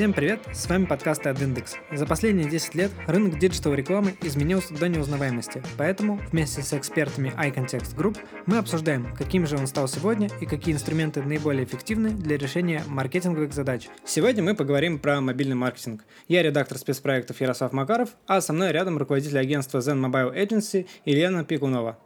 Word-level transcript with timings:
Всем 0.00 0.14
привет, 0.14 0.40
с 0.54 0.66
вами 0.66 0.86
подкасты 0.86 1.28
от 1.28 1.42
Индекс. 1.42 1.76
За 1.92 2.06
последние 2.06 2.48
10 2.48 2.74
лет 2.74 2.90
рынок 3.06 3.38
digital 3.38 3.74
рекламы 3.74 4.14
изменился 4.22 4.72
до 4.72 4.88
неузнаваемости, 4.88 5.62
поэтому 5.76 6.18
вместе 6.32 6.62
с 6.62 6.72
экспертами 6.72 7.34
iContext 7.36 7.94
Group 7.94 8.16
мы 8.46 8.56
обсуждаем, 8.56 9.14
каким 9.14 9.46
же 9.46 9.58
он 9.58 9.66
стал 9.66 9.88
сегодня 9.88 10.30
и 10.40 10.46
какие 10.46 10.74
инструменты 10.74 11.20
наиболее 11.20 11.64
эффективны 11.64 12.12
для 12.12 12.38
решения 12.38 12.82
маркетинговых 12.86 13.52
задач. 13.52 13.90
Сегодня 14.06 14.42
мы 14.42 14.54
поговорим 14.54 14.98
про 14.98 15.20
мобильный 15.20 15.54
маркетинг. 15.54 16.06
Я 16.28 16.42
редактор 16.42 16.78
спецпроектов 16.78 17.38
Ярослав 17.42 17.74
Макаров, 17.74 18.08
а 18.26 18.40
со 18.40 18.54
мной 18.54 18.72
рядом 18.72 18.96
руководитель 18.96 19.38
агентства 19.38 19.80
Zen 19.80 20.02
Mobile 20.02 20.34
Agency 20.34 20.86
Елена 21.04 21.44
Пикунова. 21.44 21.98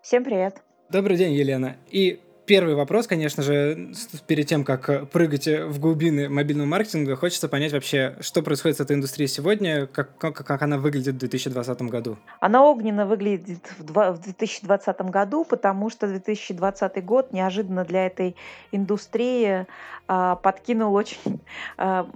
Всем 0.00 0.22
привет. 0.22 0.62
Добрый 0.90 1.16
день, 1.16 1.32
Елена. 1.32 1.74
И 1.90 2.20
первый 2.50 2.74
вопрос, 2.74 3.06
конечно 3.06 3.44
же, 3.44 3.92
перед 4.26 4.48
тем, 4.48 4.64
как 4.64 5.08
прыгать 5.10 5.46
в 5.46 5.78
глубины 5.78 6.28
мобильного 6.28 6.66
маркетинга, 6.66 7.14
хочется 7.14 7.48
понять 7.48 7.72
вообще, 7.72 8.16
что 8.18 8.42
происходит 8.42 8.78
с 8.78 8.80
этой 8.80 8.96
индустрией 8.96 9.28
сегодня, 9.28 9.86
как, 9.86 10.18
как, 10.18 10.60
она 10.60 10.76
выглядит 10.76 11.14
в 11.14 11.18
2020 11.18 11.82
году. 11.82 12.16
Она 12.40 12.64
огненно 12.64 13.06
выглядит 13.06 13.72
в 13.78 14.18
2020 14.18 15.00
году, 15.02 15.44
потому 15.44 15.90
что 15.90 16.08
2020 16.08 17.04
год 17.04 17.32
неожиданно 17.32 17.84
для 17.84 18.06
этой 18.06 18.34
индустрии 18.72 19.66
а, 20.08 20.34
подкинул 20.34 20.92
очень 20.92 21.40
а, 21.76 22.08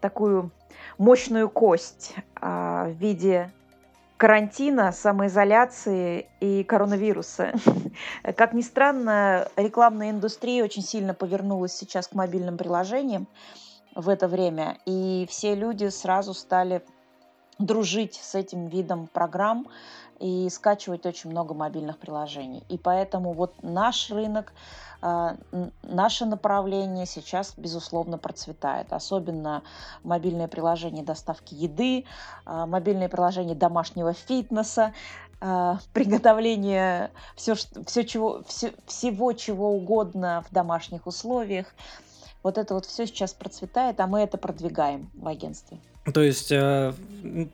такую 0.00 0.52
мощную 0.96 1.48
кость 1.48 2.14
а, 2.40 2.86
в 2.86 2.92
виде 2.92 3.50
карантина, 4.16 4.92
самоизоляции 4.92 6.28
и 6.40 6.64
коронавируса. 6.64 7.52
Как 8.36 8.52
ни 8.54 8.62
странно, 8.62 9.48
рекламная 9.56 10.10
индустрия 10.10 10.64
очень 10.64 10.82
сильно 10.82 11.14
повернулась 11.14 11.74
сейчас 11.74 12.08
к 12.08 12.14
мобильным 12.14 12.56
приложениям 12.56 13.26
в 13.94 14.08
это 14.08 14.28
время, 14.28 14.78
и 14.84 15.26
все 15.30 15.54
люди 15.54 15.88
сразу 15.88 16.34
стали 16.34 16.82
дружить 17.58 18.14
с 18.14 18.34
этим 18.34 18.66
видом 18.66 19.06
программ 19.06 19.66
и 20.20 20.48
скачивать 20.50 21.06
очень 21.06 21.30
много 21.30 21.54
мобильных 21.54 21.98
приложений. 21.98 22.64
И 22.68 22.78
поэтому 22.78 23.32
вот 23.32 23.62
наш 23.62 24.10
рынок 24.10 24.52
наше 25.82 26.26
направление 26.26 27.06
сейчас, 27.06 27.54
безусловно, 27.56 28.18
процветает. 28.18 28.92
Особенно 28.92 29.62
мобильные 30.02 30.48
приложения 30.48 31.02
доставки 31.02 31.54
еды, 31.54 32.04
а, 32.44 32.66
мобильные 32.66 33.08
приложения 33.08 33.54
домашнего 33.54 34.12
фитнеса, 34.12 34.92
а, 35.40 35.78
приготовление 35.92 37.10
все, 37.36 37.54
все, 37.54 38.04
чего, 38.04 38.42
все, 38.46 38.72
всего 38.86 39.32
чего 39.32 39.70
угодно 39.70 40.44
в 40.48 40.52
домашних 40.52 41.06
условиях. 41.06 41.66
Вот 42.42 42.58
это 42.58 42.74
вот 42.74 42.86
все 42.86 43.06
сейчас 43.06 43.34
процветает, 43.34 44.00
а 44.00 44.06
мы 44.06 44.20
это 44.20 44.38
продвигаем 44.38 45.10
в 45.14 45.26
агентстве. 45.26 45.78
То 46.12 46.22
есть, 46.22 46.52
э, 46.52 46.92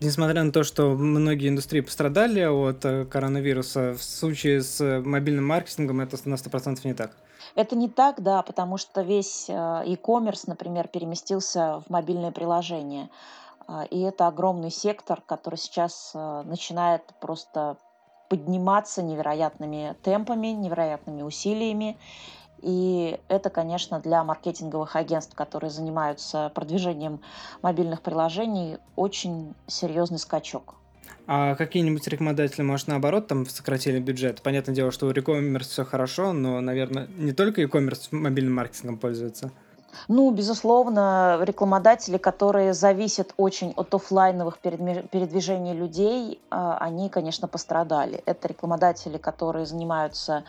несмотря 0.00 0.42
на 0.44 0.52
то, 0.52 0.62
что 0.62 0.90
многие 0.90 1.48
индустрии 1.48 1.80
пострадали 1.80 2.44
от 2.44 2.84
э, 2.84 3.04
коронавируса, 3.06 3.94
в 3.94 4.02
случае 4.02 4.62
с 4.62 5.00
мобильным 5.04 5.46
маркетингом 5.46 6.00
это 6.00 6.18
на 6.28 6.34
100% 6.34 6.80
не 6.84 6.94
так? 6.94 7.12
Это 7.54 7.76
не 7.76 7.88
так, 7.88 8.22
да, 8.22 8.42
потому 8.42 8.76
что 8.76 9.02
весь 9.02 9.46
э, 9.48 9.52
e-commerce, 9.52 10.44
например, 10.46 10.88
переместился 10.88 11.82
в 11.86 11.90
мобильное 11.90 12.30
приложение. 12.30 13.08
А, 13.66 13.84
и 13.84 14.00
это 14.00 14.26
огромный 14.26 14.70
сектор, 14.70 15.22
который 15.24 15.56
сейчас 15.56 16.12
э, 16.14 16.42
начинает 16.44 17.02
просто 17.20 17.76
подниматься 18.28 19.02
невероятными 19.02 19.94
темпами, 20.02 20.48
невероятными 20.48 21.22
усилиями. 21.22 21.98
И 22.62 23.18
это, 23.28 23.50
конечно, 23.50 24.00
для 24.00 24.22
маркетинговых 24.24 24.96
агентств, 24.96 25.34
которые 25.34 25.70
занимаются 25.70 26.50
продвижением 26.54 27.20
мобильных 27.60 28.02
приложений, 28.02 28.78
очень 28.96 29.54
серьезный 29.66 30.18
скачок. 30.18 30.76
А 31.26 31.54
какие-нибудь 31.54 32.06
рекомендатели, 32.08 32.62
может, 32.62 32.88
наоборот, 32.88 33.26
там 33.26 33.46
сократили 33.46 33.98
бюджет? 34.00 34.42
Понятное 34.42 34.74
дело, 34.74 34.90
что 34.90 35.06
у 35.06 35.10
e-commerce 35.10 35.64
все 35.64 35.84
хорошо, 35.84 36.32
но, 36.32 36.60
наверное, 36.60 37.08
не 37.16 37.32
только 37.32 37.62
e-commerce 37.62 38.08
мобильным 38.10 38.54
маркетингом 38.54 38.98
пользуется. 38.98 39.52
Ну, 40.08 40.30
безусловно, 40.30 41.38
рекламодатели, 41.42 42.16
которые 42.16 42.72
зависят 42.74 43.34
очень 43.36 43.72
от 43.76 43.92
офлайновых 43.94 44.58
передвижений 44.58 45.74
людей, 45.74 46.40
а, 46.50 46.78
они, 46.78 47.08
конечно, 47.08 47.48
пострадали. 47.48 48.22
Это 48.26 48.48
рекламодатели, 48.48 49.18
которые 49.18 49.66
занимаются 49.66 50.44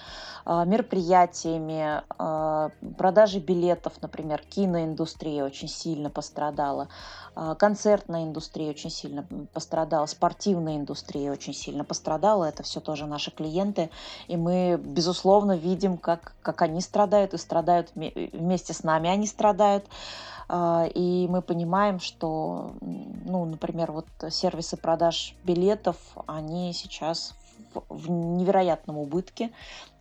а, 0.45 0.65
мероприятиями, 0.65 2.01
а, 2.17 2.71
продажей 2.97 3.41
билетов, 3.41 3.93
например, 4.01 4.41
киноиндустрия 4.49 5.43
очень 5.43 5.67
сильно 5.67 6.09
пострадала, 6.09 6.87
концертная 7.57 8.25
индустрия 8.25 8.69
очень 8.69 8.91
сильно 8.91 9.25
пострадала, 9.53 10.05
спортивная 10.05 10.77
индустрия 10.77 11.31
очень 11.31 11.53
сильно 11.53 11.83
пострадала. 11.83 12.45
Это 12.45 12.61
все 12.61 12.79
тоже 12.79 13.07
наши 13.07 13.31
клиенты, 13.31 13.89
и 14.27 14.37
мы, 14.37 14.77
безусловно, 14.77 15.57
видим, 15.57 15.97
как, 15.97 16.33
как 16.43 16.61
они 16.61 16.79
страдают 16.79 17.33
и 17.33 17.37
страдают 17.37 17.91
вместе 17.95 18.73
с 18.73 18.83
нами. 18.83 19.09
Они 19.09 19.25
страдают. 19.33 19.85
А, 20.47 20.85
и 20.94 21.27
мы 21.27 21.41
понимаем, 21.41 21.99
что, 21.99 22.75
ну, 22.81 23.45
например, 23.45 23.91
вот 23.91 24.07
сервисы 24.29 24.77
продаж 24.77 25.35
билетов, 25.44 25.97
они 26.27 26.73
сейчас 26.73 27.35
в 27.89 28.09
невероятном 28.09 28.97
убытке. 28.97 29.51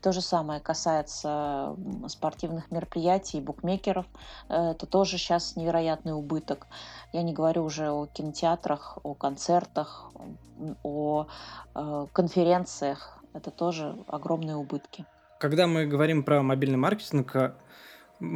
То 0.03 0.13
же 0.13 0.21
самое 0.21 0.61
касается 0.61 1.75
спортивных 2.09 2.71
мероприятий, 2.71 3.41
букмекеров. 3.41 4.05
Это 4.49 4.85
тоже 4.87 5.17
сейчас 5.17 5.57
невероятный 5.57 6.13
убыток. 6.13 6.67
Я 7.13 7.23
не 7.23 7.33
говорю 7.33 7.65
уже 7.65 7.91
о 7.91 8.07
кинотеатрах, 8.07 8.99
о 9.03 9.15
концертах, 9.15 10.11
о 10.83 11.27
э, 11.75 12.07
конференциях. 12.13 13.19
Это 13.33 13.51
тоже 13.51 13.97
огромные 14.07 14.57
убытки. 14.57 15.07
Когда 15.39 15.67
мы 15.67 15.87
говорим 15.87 16.23
про 16.23 16.43
мобильный 16.43 16.79
маркетинг, 16.79 17.57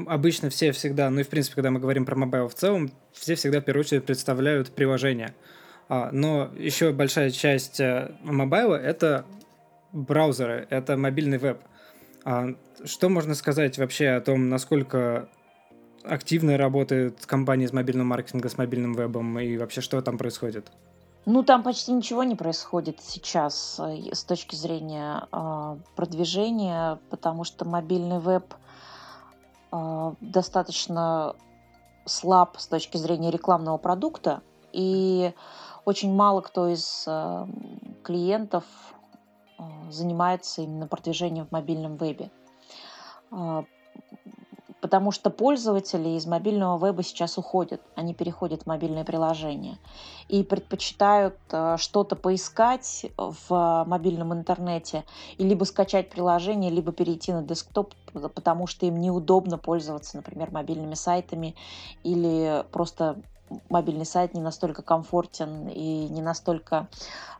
обычно 0.07 0.51
все 0.51 0.73
всегда, 0.73 1.11
ну 1.11 1.21
и 1.21 1.23
в 1.23 1.29
принципе, 1.29 1.57
когда 1.57 1.71
мы 1.71 1.81
говорим 1.81 2.05
про 2.05 2.17
mobile 2.17 2.49
в 2.49 2.55
целом, 2.55 2.91
все 3.13 3.35
всегда 3.35 3.61
в 3.61 3.65
первую 3.65 3.85
очередь 3.85 4.05
представляют 4.05 4.71
приложение. 4.71 5.35
А, 5.89 6.11
но 6.13 6.51
еще 6.57 6.93
большая 6.93 7.31
часть 7.31 7.81
э, 7.81 8.13
mobile 8.23 8.67
а— 8.67 8.75
это 8.77 9.25
браузеры, 9.93 10.67
это 10.71 10.97
мобильный 10.97 11.39
веб. 11.39 11.61
А, 12.25 12.55
что 12.85 13.09
можно 13.09 13.35
сказать 13.35 13.79
вообще 13.79 14.09
о 14.11 14.21
том, 14.21 14.49
насколько 14.49 15.29
активно 16.03 16.57
работает 16.57 17.25
компания 17.27 17.67
из 17.67 17.73
мобильного 17.73 18.07
маркетинга 18.07 18.49
с 18.49 18.59
мобильным 18.59 18.95
вебом 18.95 19.39
и 19.39 19.57
вообще 19.57 19.81
что 19.81 20.01
там 20.03 20.19
происходит? 20.19 20.73
Ну, 21.25 21.43
там 21.43 21.65
почти 21.65 21.93
ничего 21.93 22.23
не 22.23 22.37
происходит 22.37 23.01
сейчас 23.01 23.81
э, 23.81 24.13
с 24.13 24.25
точки 24.25 24.57
зрения 24.57 25.29
э, 25.33 25.77
продвижения, 25.95 26.99
потому 27.11 27.45
что 27.45 27.65
мобильный 27.65 28.19
веб— 28.19 28.55
достаточно 30.21 31.35
слаб 32.05 32.59
с 32.59 32.67
точки 32.67 32.97
зрения 32.97 33.31
рекламного 33.31 33.79
продукта, 33.79 34.43
и 34.73 35.33
очень 35.85 36.15
мало 36.15 36.41
кто 36.41 36.69
из 36.69 37.05
а, 37.07 37.49
клиентов 38.03 38.65
а, 39.59 39.91
занимается 39.91 40.63
именно 40.63 40.87
продвижением 40.87 41.47
в 41.47 41.53
мобильном 41.53 41.97
вебе 41.97 42.31
потому 44.87 45.11
что 45.11 45.31
пользователи 45.31 46.11
из 46.11 46.27
мобильного 46.27 46.87
веба 46.87 47.03
сейчас 47.03 47.39
уходят, 47.39 47.83
они 47.97 48.15
переходят 48.15 48.63
в 48.63 48.67
мобильные 48.67 49.05
приложения 49.05 49.79
и 50.29 50.45
предпочитают 50.45 51.37
э, 51.51 51.75
что-то 51.77 52.15
поискать 52.15 53.07
в 53.17 53.85
мобильном 53.85 54.33
интернете 54.33 55.03
и 55.39 55.45
либо 55.45 55.65
скачать 55.65 56.09
приложение, 56.09 56.71
либо 56.71 56.93
перейти 56.93 57.33
на 57.33 57.43
десктоп, 57.43 57.95
потому 58.13 58.69
что 58.69 58.87
им 58.87 59.01
неудобно 59.01 59.59
пользоваться, 59.59 60.19
например, 60.19 60.53
мобильными 60.53 60.95
сайтами 60.95 61.57
или 62.05 62.65
просто 62.71 63.17
мобильный 63.69 64.07
сайт 64.07 64.35
не 64.35 64.41
настолько 64.41 64.83
комфортен 64.83 65.67
и 65.67 66.07
не 66.09 66.23
настолько 66.23 66.87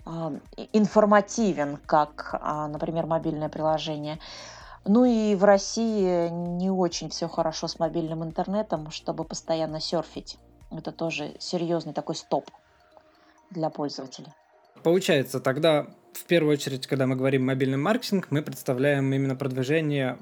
э, 0.05 0.41
информативен, 0.73 1.79
как, 1.87 2.41
э, 2.43 2.67
например, 2.67 3.07
мобильное 3.07 3.49
приложение. 3.49 4.19
Ну 4.89 5.05
и 5.05 5.35
в 5.35 5.43
России 5.43 6.29
не 6.29 6.71
очень 6.71 7.11
все 7.11 7.29
хорошо 7.29 7.67
с 7.67 7.81
мобильным 7.81 8.23
интернетом, 8.23 8.93
чтобы 8.93 9.25
постоянно 9.25 9.81
серфить. 9.81 10.39
Это 10.71 10.93
тоже 10.93 11.35
серьезный 11.41 11.93
такой 11.93 12.15
стоп 12.15 12.49
для 13.51 13.69
пользователя. 13.69 14.33
Получается, 14.85 15.41
тогда 15.41 15.89
в 16.13 16.25
первую 16.25 16.53
очередь, 16.53 16.87
когда 16.87 17.07
мы 17.09 17.17
говорим 17.17 17.45
мобильный 17.47 17.79
маркетинг, 17.79 18.29
мы 18.31 18.43
представляем 18.43 19.13
именно 19.13 19.35
продвижение 19.35 20.19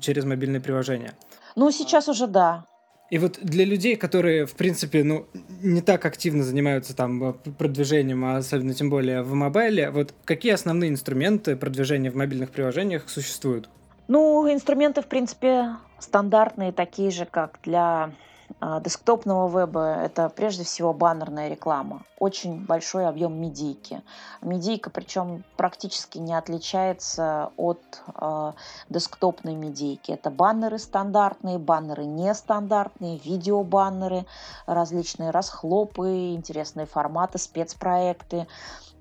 через 0.00 0.24
мобильные 0.24 0.60
приложения. 0.60 1.12
Ну, 1.54 1.70
сейчас 1.70 2.08
уже 2.08 2.26
да. 2.26 2.64
И 3.10 3.18
вот 3.18 3.38
для 3.42 3.64
людей, 3.64 3.96
которые, 3.96 4.46
в 4.46 4.54
принципе, 4.54 5.04
ну, 5.04 5.26
не 5.60 5.82
так 5.82 6.06
активно 6.06 6.42
занимаются 6.42 6.96
там 6.96 7.34
продвижением, 7.58 8.24
а 8.24 8.36
особенно 8.36 8.72
тем 8.72 8.88
более 8.88 9.22
в 9.22 9.34
мобайле, 9.34 9.90
вот 9.90 10.14
какие 10.24 10.52
основные 10.52 10.90
инструменты 10.90 11.56
продвижения 11.56 12.10
в 12.10 12.14
мобильных 12.14 12.50
приложениях 12.50 13.08
существуют? 13.08 13.68
Ну, 14.12 14.52
инструменты, 14.52 15.02
в 15.02 15.06
принципе, 15.06 15.76
стандартные, 16.00 16.72
такие 16.72 17.12
же, 17.12 17.26
как 17.26 17.60
для 17.62 18.10
а, 18.58 18.80
десктопного 18.80 19.60
веба– 19.60 20.02
это 20.04 20.28
прежде 20.30 20.64
всего 20.64 20.92
баннерная 20.92 21.48
реклама. 21.48 22.02
Очень 22.18 22.66
большой 22.66 23.06
объем 23.06 23.40
медийки. 23.40 24.02
Медийка, 24.42 24.90
причем 24.90 25.44
практически 25.56 26.18
не 26.18 26.34
отличается 26.34 27.52
от 27.56 27.80
э, 28.20 28.52
десктопной 28.88 29.54
медийки. 29.54 30.10
Это 30.10 30.30
баннеры 30.30 30.80
стандартные, 30.80 31.58
баннеры 31.58 32.04
нестандартные, 32.04 33.18
видеобаннеры, 33.18 34.26
различные 34.66 35.30
расхлопы, 35.30 36.34
интересные 36.34 36.86
форматы, 36.86 37.38
спецпроекты. 37.38 38.48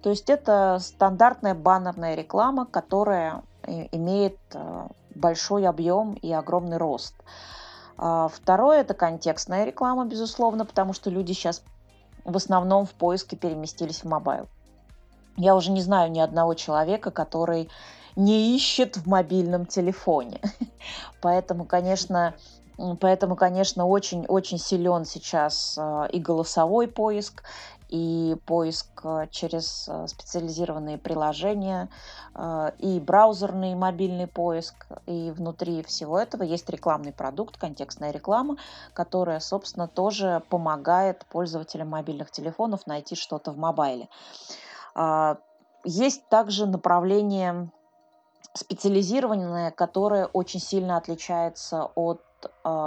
То 0.03 0.11
есть 0.11 0.29
это 0.29 0.77
стандартная 0.79 1.55
баннерная 1.55 2.13
реклама, 2.13 2.67
которая 2.67 3.41
имеет 3.91 4.37
э, 4.53 4.87
большой 5.15 5.67
объем 5.67 6.13
и 6.13 6.31
огромный 6.31 6.77
рост. 6.77 7.15
А 7.97 8.27
второе– 8.27 8.81
это 8.81 8.93
контекстная 8.93 9.65
реклама, 9.65 10.05
безусловно, 10.05 10.65
потому 10.65 10.93
что 10.93 11.09
люди 11.09 11.33
сейчас 11.33 11.63
в 12.23 12.35
основном 12.35 12.85
в 12.85 12.91
поиске 12.91 13.35
переместились 13.35 14.03
в 14.03 14.05
mobile. 14.05 14.47
Я 15.35 15.55
уже 15.55 15.71
не 15.71 15.81
знаю 15.81 16.11
ни 16.11 16.19
одного 16.19 16.53
человека, 16.53 17.11
который 17.11 17.69
не 18.15 18.55
ищет 18.55 18.97
в 18.97 19.07
мобильном 19.07 19.65
телефоне. 19.65 20.41
Поэтому, 21.21 21.65
конечно, 21.65 22.35
Поэтому, 23.01 23.35
конечно, 23.35 23.85
очень-очень 23.85 24.57
силен 24.57 25.03
сейчас 25.03 25.75
а, 25.77 26.05
и 26.05 26.17
голосовой 26.17 26.87
поиск, 26.87 27.43
и 27.89 28.35
поиск 28.45 28.87
э, 29.03 29.27
через 29.31 29.87
э, 29.87 30.07
специализированные 30.07 30.97
приложения, 30.97 31.89
э, 32.35 32.71
и 32.77 32.99
браузерный 32.99 33.75
мобильный 33.75 34.27
поиск. 34.27 34.87
И 35.07 35.31
внутри 35.31 35.83
всего 35.83 36.19
этого 36.19 36.43
есть 36.43 36.69
рекламный 36.69 37.11
продукт, 37.11 37.57
контекстная 37.57 38.11
реклама, 38.11 38.57
которая, 38.93 39.39
собственно, 39.39 39.87
тоже 39.87 40.43
помогает 40.49 41.25
пользователям 41.25 41.89
мобильных 41.89 42.31
телефонов 42.31 42.85
найти 42.85 43.15
что-то 43.15 43.51
в 43.51 43.57
мобайле. 43.57 44.07
А, 44.93 45.37
есть 45.83 46.27
также 46.29 46.67
направление 46.67 47.71
специализированное, 48.53 49.71
которое 49.71 50.25
очень 50.27 50.59
сильно 50.59 50.97
отличается 50.97 51.85
от 51.95 52.21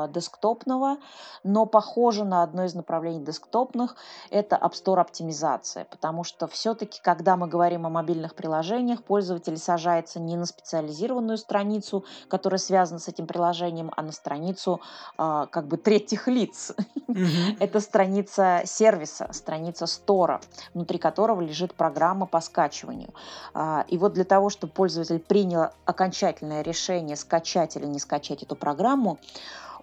десктопного, 0.09 0.99
но 1.43 1.67
похоже 1.67 2.25
на 2.25 2.43
одно 2.43 2.65
из 2.65 2.75
направлений 2.75 3.25
десктопных– 3.25 3.97
это 4.31 4.57
App 4.57 4.73
Store 4.73 5.01
оптимизация, 5.01 5.85
потому 5.87 6.25
что 6.25 6.47
все-таки, 6.47 7.01
когда 7.03 7.37
мы 7.37 7.49
говорим 7.49 7.87
о 7.87 7.91
мобильных 7.91 8.35
приложениях, 8.35 9.03
пользователь 9.03 9.57
сажается 9.57 10.21
не 10.21 10.37
на 10.37 10.47
специализированную 10.47 11.39
страницу, 11.39 12.05
которая 12.29 12.59
связана 12.59 13.01
с 13.01 13.09
этим 13.09 13.27
приложением, 13.27 13.91
а 13.97 14.03
на 14.03 14.13
страницу 14.13 14.81
э, 15.19 15.47
как 15.51 15.67
бы 15.67 15.77
третьих 15.77 16.29
лиц. 16.29 16.73
Это 17.59 17.81
страница 17.81 18.63
сервиса, 18.65 19.29
страница 19.33 19.87
стора, 19.87 20.41
внутри 20.75 20.99
которого 20.99 21.41
лежит 21.41 21.75
программа 21.75 22.27
по 22.27 22.41
скачиванию. 22.41 23.13
А, 23.55 23.85
и 23.89 23.99
вот 23.99 24.13
для 24.13 24.25
того, 24.25 24.51
чтобы 24.51 24.73
пользователь 24.73 25.19
принял 25.19 25.71
окончательное 25.85 26.63
решение, 26.63 27.17
скачать 27.17 27.77
или 27.77 27.87
не 27.87 27.99
скачать 27.99 28.43
эту 28.43 28.57
программу, 28.57 29.19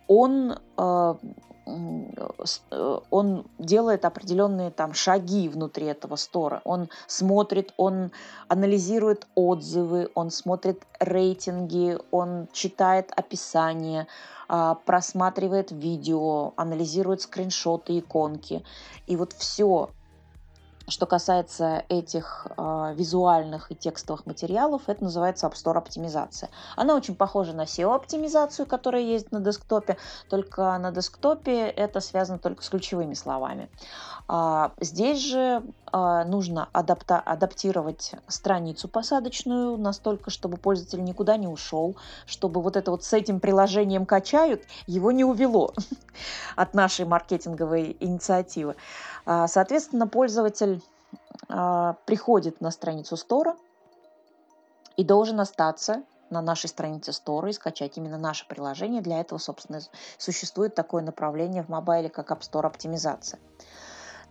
он 0.10 0.58
э, 0.78 1.16
э, 1.68 3.00
он 3.12 3.46
делает 3.60 4.04
определенные 4.04 4.72
там 4.72 4.94
шаги 4.94 5.48
внутри 5.48 5.86
этого 5.86 6.16
стора. 6.16 6.62
Он 6.66 6.90
смотрит, 7.06 7.74
он 7.78 8.12
анализирует 8.48 9.28
отзывы, 9.36 10.10
он 10.16 10.32
смотрит 10.32 10.82
рейтинги, 11.00 11.98
он 12.10 12.48
читает 12.52 13.12
описание, 13.16 14.08
а, 14.48 14.74
просматривает 14.74 15.72
видео, 15.72 16.54
анализирует 16.56 17.22
скриншоты, 17.22 18.00
иконки. 18.00 18.64
И 19.06 19.16
вот 19.16 19.34
все 19.34 19.92
что 20.90 21.06
касается 21.06 21.84
этих 21.90 22.48
э, 22.58 22.94
визуальных 22.96 23.72
и 23.72 23.76
текстовых 23.76 24.26
материалов, 24.26 24.84
это 24.88 25.04
называется 25.04 25.48
App 25.48 25.54
Store 25.54 25.78
оптимизация. 25.78 26.50
Она 26.76 26.96
очень 26.96 27.16
похожа 27.16 27.54
на 27.54 27.64
SEO-оптимизацию, 27.64 28.66
которая 28.66 29.02
есть 29.02 29.32
на 29.32 29.40
десктопе, 29.40 29.98
только 30.30 30.78
на 30.78 30.92
десктопе 30.92 31.68
это 31.68 32.00
связано 32.00 32.40
только 32.40 32.64
с 32.64 32.70
ключевыми 32.70 33.14
словами. 33.14 33.70
А, 34.32 34.74
здесь 34.80 35.20
же 35.22 35.64
а, 35.92 36.24
нужно 36.24 36.70
адапта- 36.72 37.20
адаптировать 37.20 38.12
страницу 38.28 38.88
посадочную 38.88 39.76
настолько, 39.76 40.30
чтобы 40.30 40.58
пользователь 40.58 41.04
никуда 41.04 41.36
не 41.36 41.48
ушел, 41.48 41.98
чтобы 42.28 42.62
вот 42.62 42.76
это 42.76 42.92
вот 42.92 43.04
с 43.04 43.12
этим 43.12 43.40
приложением 43.40 44.06
качают, 44.06 44.62
его 44.86 45.12
не 45.12 45.24
увело 45.24 45.74
от 46.56 46.76
нашей 46.76 47.06
маркетинговой 47.06 47.98
инициативы. 48.00 48.76
А, 49.26 49.48
соответственно, 49.48 50.08
пользователь 50.08 50.82
приходит 51.48 52.62
на 52.62 52.70
страницу 52.70 53.18
стора 53.18 53.56
и 54.98 55.04
должен 55.04 55.40
остаться 55.40 56.04
на 56.30 56.42
нашей 56.42 56.68
странице 56.68 57.14
стора 57.14 57.50
и 57.50 57.54
скачать 57.54 57.98
именно 57.98 58.20
наше 58.20 58.48
приложение. 58.48 59.02
Для 59.02 59.20
этого, 59.22 59.40
собственно, 59.40 59.80
существует 60.20 60.76
такое 60.76 61.02
направление 61.02 61.64
в 61.64 61.70
мобайле, 61.70 62.10
как 62.10 62.30
App 62.30 62.42
Store 62.42 62.68
оптимизация. 62.68 63.40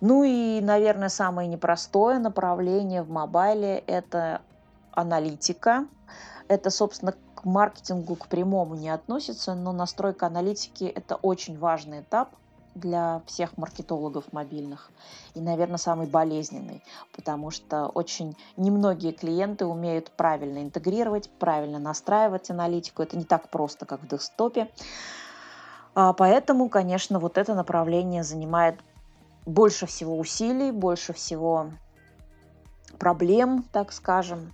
Ну 0.00 0.22
и, 0.22 0.60
наверное, 0.60 1.08
самое 1.08 1.48
непростое 1.48 2.18
направление 2.18 3.02
в 3.02 3.10
мобайле– 3.10 3.78
это 3.86 4.42
аналитика. 4.92 5.86
Это, 6.46 6.70
собственно, 6.70 7.14
к 7.34 7.44
маркетингу, 7.44 8.14
к 8.16 8.26
прямому 8.26 8.74
не 8.74 8.90
относится, 8.90 9.54
но 9.54 9.72
настройка 9.72 10.26
аналитики– 10.26 10.84
это 10.96 11.16
очень 11.16 11.58
важный 11.58 12.00
этап 12.00 12.30
для 12.74 13.22
всех 13.26 13.56
маркетологов 13.58 14.32
мобильных 14.32 14.90
и, 15.34 15.40
наверное, 15.40 15.78
самый 15.78 16.06
болезненный, 16.06 16.82
потому 17.14 17.50
что 17.50 17.86
очень 17.86 18.36
немногие 18.56 19.12
клиенты 19.12 19.66
умеют 19.66 20.10
правильно 20.12 20.62
интегрировать, 20.62 21.28
правильно 21.38 21.78
настраивать 21.78 22.50
аналитику. 22.50 23.02
Это 23.02 23.16
не 23.16 23.24
так 23.24 23.48
просто, 23.48 23.84
как 23.84 24.02
в 24.02 24.08
десктопе. 24.08 24.70
А 25.94 26.12
поэтому, 26.12 26.68
конечно, 26.68 27.18
вот 27.18 27.36
это 27.36 27.54
направление 27.54 28.22
занимает 28.22 28.78
больше 29.48 29.86
всего 29.86 30.18
усилий, 30.18 30.70
больше 30.70 31.12
всего 31.12 31.72
проблем, 32.98 33.64
так 33.72 33.92
скажем, 33.92 34.52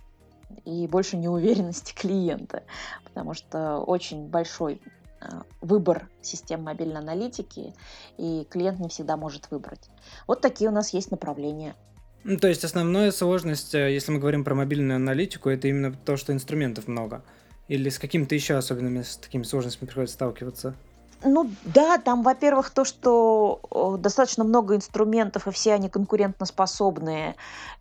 и 0.63 0.87
больше 0.87 1.17
неуверенности 1.17 1.93
клиента, 1.95 2.63
потому 3.03 3.33
что 3.33 3.79
очень 3.79 4.27
большой 4.27 4.81
а, 5.19 5.43
выбор 5.61 6.07
систем 6.21 6.63
мобильной 6.63 7.01
аналитики, 7.01 7.73
и 8.17 8.47
клиент 8.49 8.79
не 8.79 8.89
всегда 8.89 9.17
может 9.17 9.51
выбрать. 9.51 9.89
Вот 10.27 10.41
такие 10.41 10.69
у 10.69 10.73
нас 10.73 10.93
есть 10.93 11.11
направления. 11.11 11.75
Ну, 12.23 12.37
то 12.37 12.47
есть 12.47 12.63
основная 12.63 13.11
сложность, 13.11 13.75
э, 13.75 13.93
если 13.93 14.11
мы 14.11 14.19
говорим 14.19 14.43
про 14.43 14.55
мобильную 14.55 14.95
аналитику, 14.95 15.49
это 15.49 15.67
именно 15.67 15.93
то, 15.93 16.17
что 16.17 16.33
инструментов 16.33 16.87
много. 16.87 17.23
Или 17.67 17.89
с 17.89 17.99
какими-то 17.99 18.33
еще 18.33 18.55
особенными 18.55 19.01
с 19.01 19.17
такими 19.17 19.43
сложностями 19.43 19.87
приходится 19.87 20.15
сталкиваться? 20.15 20.75
Ну 21.23 21.49
да, 21.63 21.97
там, 21.97 22.21
во-первых, 22.23 22.69
то, 22.69 22.83
что 22.83 23.97
достаточно 23.99 24.43
много 24.43 24.75
инструментов, 24.75 25.47
и 25.47 25.51
все 25.51 25.73
они 25.73 25.89
конкурентоспособные. 25.89 27.35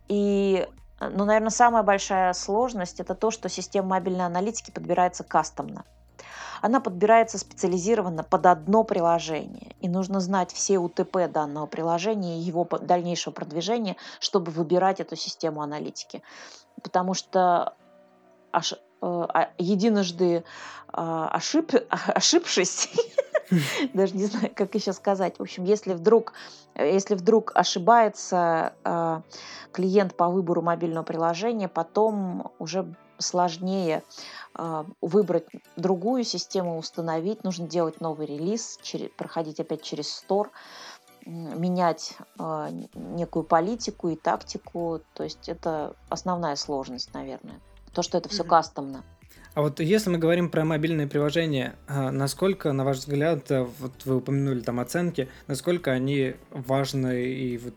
И, 0.09 0.67
ну, 1.01 1.25
наверное, 1.25 1.51
самая 1.51 1.83
большая 1.83 2.33
сложность– 2.33 3.01
это 3.01 3.15
то, 3.15 3.31
что 3.31 3.49
система 3.49 3.89
мобильной 3.89 4.27
аналитики 4.27 4.71
подбирается 4.71 5.25
кастомно. 5.25 5.85
Она 6.63 6.81
подбирается 6.81 7.37
специализированно 7.37 8.23
под 8.23 8.47
одно 8.47 8.85
приложение. 8.85 9.75
И 9.81 9.89
нужно 9.89 10.21
знать 10.21 10.51
все 10.51 10.79
УТП 10.79 11.31
данного 11.31 11.67
приложения 11.67 12.39
и 12.39 12.43
его 12.43 12.65
дальнейшего 12.65 13.35
продвижения, 13.35 13.97
чтобы 14.19 14.51
выбирать 14.51 14.99
эту 15.01 15.15
систему 15.15 15.61
аналитики. 15.61 16.23
Потому 16.83 17.13
что 17.13 17.75
аж, 18.51 18.73
э, 18.73 18.77
единожды 19.59 20.45
а, 20.97 21.29
ошиб, 21.29 21.73
ошибшись, 21.91 22.89
даже 23.95 24.15
не 24.15 24.27
знаю, 24.27 24.51
как 24.55 24.75
еще 24.75 24.93
сказать. 24.93 25.39
В 25.39 25.43
общем, 25.43 25.65
если 25.65 25.93
вдруг, 25.93 26.33
если 26.77 27.17
вдруг 27.17 27.51
ошибается 27.55 28.75
э, 28.85 29.21
клиент 29.73 30.17
по 30.17 30.29
выбору 30.29 30.63
мобильного 30.63 31.03
приложения, 31.03 31.69
потом 31.69 32.53
уже 32.61 32.95
сложнее 33.19 34.05
э, 34.57 34.85
выбрать 35.01 35.47
другую 35.77 36.23
систему, 36.23 36.79
установить. 36.79 37.43
Нужно 37.43 37.67
делать 37.67 38.01
новый 38.01 38.27
релиз, 38.27 38.79
проходить 39.17 39.59
опять 39.59 39.83
через 39.83 40.13
стор 40.15 40.51
менять 41.27 42.17
э, 42.39 42.69
некую 42.95 43.45
политику 43.45 44.11
и 44.11 44.17
тактику. 44.17 45.01
То 45.15 45.25
есть 45.25 45.49
это 45.49 45.97
основная 46.09 46.55
сложность, 46.55 47.13
наверное. 47.15 47.61
То, 47.95 48.03
что 48.03 48.19
это 48.19 48.29
все 48.29 48.43
mm-hmm. 48.43 48.49
кастомно. 48.49 49.05
А 49.55 49.63
вот 49.63 49.79
если 49.79 50.11
мы 50.11 50.19
говорим 50.19 50.51
про 50.51 50.65
мобильные 50.65 51.07
приложения, 51.07 51.77
а, 51.87 52.11
насколько, 52.11 52.73
на 52.73 52.85
ваш 52.85 52.99
взгляд, 52.99 53.51
э, 53.53 53.65
вот 53.79 53.93
вы 54.05 54.17
упомянули 54.17 54.61
там 54.61 54.81
оценки, 54.81 55.29
насколько 55.47 55.93
они 55.93 56.35
важны 56.51 57.25
и 57.25 57.59
вот 57.59 57.75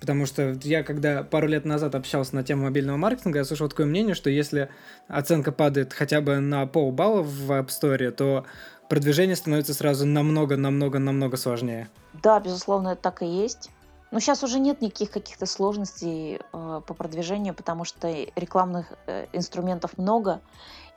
Потому 0.00 0.26
что 0.26 0.58
я, 0.64 0.82
когда 0.82 1.22
пару 1.22 1.46
лет 1.46 1.64
назад 1.64 1.94
общался 1.94 2.34
на 2.34 2.42
тему 2.42 2.64
мобильного 2.64 2.98
маркетинга, 2.98 3.38
я 3.38 3.44
слышал 3.44 3.70
такое 3.70 3.86
мнение, 3.86 4.14
что 4.14 4.28
если 4.28 4.68
оценка 5.08 5.50
падает 5.50 5.94
хотя 5.94 6.20
бы 6.20 6.40
на 6.40 6.66
полбалла 6.66 7.22
в 7.22 7.50
App 7.50 7.68
Store, 7.68 8.10
то 8.10 8.44
продвижение 8.90 9.34
становится 9.34 9.72
сразу 9.72 10.04
намного-намного-намного 10.04 11.38
сложнее. 11.38 11.88
Да, 12.22 12.38
безусловно, 12.38 12.88
это 12.88 13.02
так 13.02 13.22
и 13.22 13.26
есть. 13.26 13.70
Но 14.14 14.20
сейчас 14.20 14.44
уже 14.44 14.60
нет 14.60 14.80
никаких 14.80 15.10
каких-то 15.10 15.44
сложностей 15.44 16.36
э, 16.36 16.80
по 16.86 16.94
продвижению, 16.94 17.52
потому 17.52 17.82
что 17.82 18.08
рекламных 18.36 18.92
э, 19.08 19.26
инструментов 19.32 19.98
много, 19.98 20.40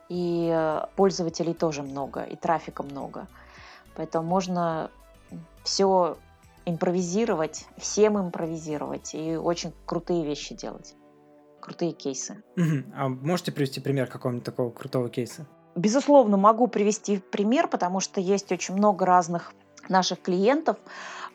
и 0.08 0.48
э, 0.54 0.86
пользователей 0.94 1.52
тоже 1.52 1.82
много, 1.82 2.22
и 2.22 2.36
трафика 2.36 2.84
много. 2.84 3.26
Поэтому 3.96 4.24
можно 4.24 4.92
все 5.64 6.16
импровизировать, 6.64 7.66
всем 7.76 8.20
импровизировать 8.20 9.16
и 9.16 9.34
очень 9.36 9.72
крутые 9.84 10.24
вещи 10.24 10.54
делать. 10.54 10.94
Крутые 11.60 11.90
кейсы. 11.90 12.44
Угу. 12.56 12.94
А 12.94 13.08
можете 13.08 13.50
привести 13.50 13.80
пример 13.80 14.06
какого-нибудь 14.06 14.44
такого 14.44 14.70
крутого 14.70 15.08
кейса? 15.08 15.44
Безусловно, 15.74 16.36
могу 16.36 16.68
привести 16.68 17.18
пример, 17.18 17.66
потому 17.66 17.98
что 17.98 18.20
есть 18.20 18.52
очень 18.52 18.76
много 18.76 19.04
разных 19.04 19.52
наших 19.88 20.22
клиентов. 20.22 20.76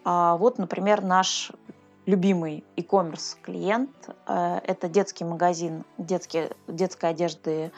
А, 0.06 0.38
вот, 0.38 0.58
например, 0.58 1.04
наш 1.04 1.52
любимый 2.06 2.64
e-commerce 2.76 3.38
клиент 3.42 3.92
э,– 4.28 4.60
это 4.64 4.88
детский 4.90 5.24
магазин 5.24 5.86
детские, 5.98 6.52
детской 6.68 7.10
одежды 7.10 7.72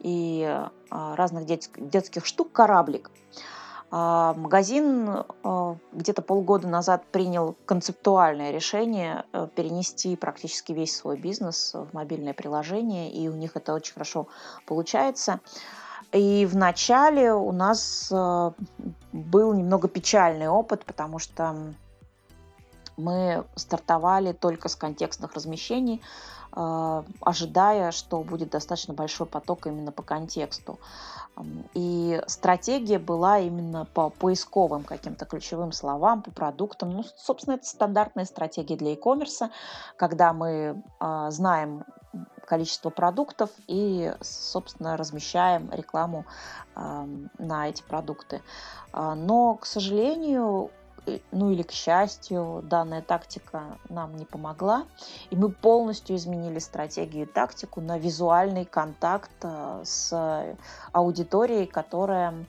и 0.00 0.44
а, 0.90 1.16
разных 1.16 1.46
детских 1.46 2.26
штук 2.26 2.52
«Кораблик». 2.52 3.10
А, 3.94 4.32
магазин 4.34 5.06
а, 5.44 5.76
где-то 5.92 6.22
полгода 6.22 6.66
назад 6.66 7.04
принял 7.12 7.56
концептуальное 7.66 8.50
решение 8.50 9.24
э, 9.32 9.48
перенести 9.54 10.16
практически 10.16 10.72
весь 10.72 10.96
свой 10.96 11.18
бизнес 11.18 11.74
в 11.74 11.92
мобильное 11.92 12.32
приложение, 12.32 13.12
и 13.12 13.28
у 13.28 13.34
них 13.34 13.54
это 13.54 13.74
очень 13.74 13.92
хорошо 13.92 14.28
получается. 14.66 15.40
И 16.12 16.46
в 16.46 16.56
начале 16.56 17.34
у 17.34 17.52
нас 17.52 18.08
э, 18.10 18.50
был 19.12 19.52
немного 19.52 19.88
печальный 19.88 20.48
опыт, 20.48 20.86
потому 20.86 21.18
что 21.18 21.74
мы 22.96 23.44
стартовали 23.56 24.32
только 24.32 24.68
с 24.68 24.76
контекстных 24.76 25.34
размещений, 25.34 26.02
э, 26.54 27.02
ожидая, 27.20 27.90
что 27.92 28.22
будет 28.22 28.50
достаточно 28.50 28.94
большой 28.94 29.26
поток 29.26 29.66
именно 29.66 29.92
по 29.92 30.02
контексту. 30.02 30.78
И 31.72 32.22
стратегия 32.26 32.98
была 32.98 33.38
именно 33.38 33.86
по 33.86 34.10
поисковым 34.10 34.84
каким-то 34.84 35.24
ключевым 35.24 35.72
словам, 35.72 36.22
по 36.22 36.30
продуктам. 36.30 36.90
Ну, 36.90 37.04
собственно, 37.16 37.54
это 37.54 37.66
стандартная 37.66 38.26
стратегия 38.26 38.76
для 38.76 38.92
e-commerce, 38.92 39.50
когда 39.96 40.34
мы 40.34 40.82
а, 41.00 41.30
знаем 41.30 41.84
количество 42.46 42.90
продуктов 42.90 43.48
и, 43.66 44.12
собственно, 44.20 44.98
размещаем 44.98 45.70
рекламу 45.72 46.26
на 46.74 47.68
эти 47.68 47.82
продукты. 47.82 48.42
А, 48.92 49.14
но, 49.14 49.54
к 49.54 49.66
сожалению, 49.66 50.70
ну 51.30 51.50
или 51.50 51.62
к 51.62 51.72
счастью, 51.72 52.62
данная 52.64 53.02
тактика 53.02 53.78
нам 53.88 54.16
не 54.16 54.24
помогла, 54.24 54.86
и 55.30 55.36
мы 55.36 55.50
полностью 55.50 56.16
изменили 56.16 56.58
стратегию 56.58 57.24
и 57.24 57.30
тактику 57.30 57.80
на 57.80 57.98
визуальный 57.98 58.64
контакт 58.64 59.30
э, 59.42 59.82
с 59.84 60.56
аудиторией, 60.92 61.66
которая, 61.66 62.46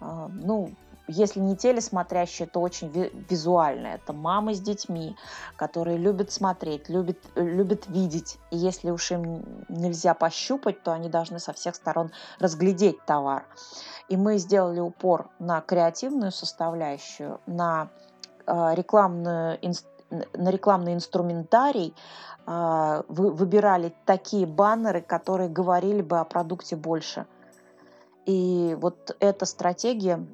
э, 0.00 0.28
ну, 0.30 0.72
если 1.08 1.40
не 1.40 1.56
телесмотрящая, 1.56 2.48
то 2.48 2.60
очень 2.60 2.90
визуальная. 3.28 3.96
Это 3.96 4.12
мамы 4.12 4.54
с 4.54 4.60
детьми, 4.60 5.16
которые 5.56 5.98
любят 5.98 6.32
смотреть, 6.32 6.88
любят, 6.88 7.18
любят 7.36 7.86
видеть. 7.86 8.38
И 8.50 8.56
если 8.56 8.90
уж 8.90 9.12
им 9.12 9.44
нельзя 9.68 10.14
пощупать, 10.14 10.82
то 10.82 10.92
они 10.92 11.08
должны 11.08 11.38
со 11.38 11.52
всех 11.52 11.76
сторон 11.76 12.10
разглядеть 12.38 13.04
товар. 13.06 13.46
И 14.08 14.16
мы 14.16 14.38
сделали 14.38 14.80
упор 14.80 15.30
на 15.38 15.60
креативную 15.60 16.32
составляющую, 16.32 17.40
на 17.46 17.88
а, 18.46 18.74
рекламную 18.74 19.58
на 20.10 20.50
рекламный 20.50 20.94
инструментарий 20.94 21.92
а, 22.46 23.02
вы, 23.08 23.32
выбирали 23.32 23.92
такие 24.04 24.46
баннеры, 24.46 25.00
которые 25.00 25.48
говорили 25.48 26.00
бы 26.00 26.20
о 26.20 26.24
продукте 26.24 26.76
больше. 26.76 27.26
И 28.24 28.76
вот 28.80 29.16
эта 29.18 29.46
стратегия 29.46 30.24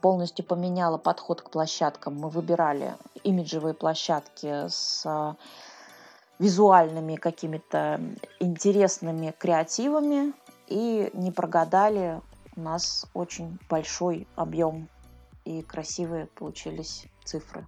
полностью 0.00 0.44
поменяла 0.44 0.98
подход 0.98 1.42
к 1.42 1.50
площадкам. 1.50 2.16
Мы 2.16 2.28
выбирали 2.28 2.94
имиджевые 3.22 3.74
площадки 3.74 4.68
с 4.68 5.02
а, 5.04 5.36
визуальными 6.38 7.16
какими-то 7.16 8.00
интересными 8.38 9.34
креативами 9.38 10.32
и 10.66 11.10
не 11.12 11.30
прогадали 11.32 12.20
у 12.56 12.60
нас 12.60 13.06
очень 13.14 13.58
большой 13.68 14.26
объем 14.36 14.88
и 15.44 15.62
красивые 15.62 16.26
получились 16.26 17.06
цифры. 17.24 17.66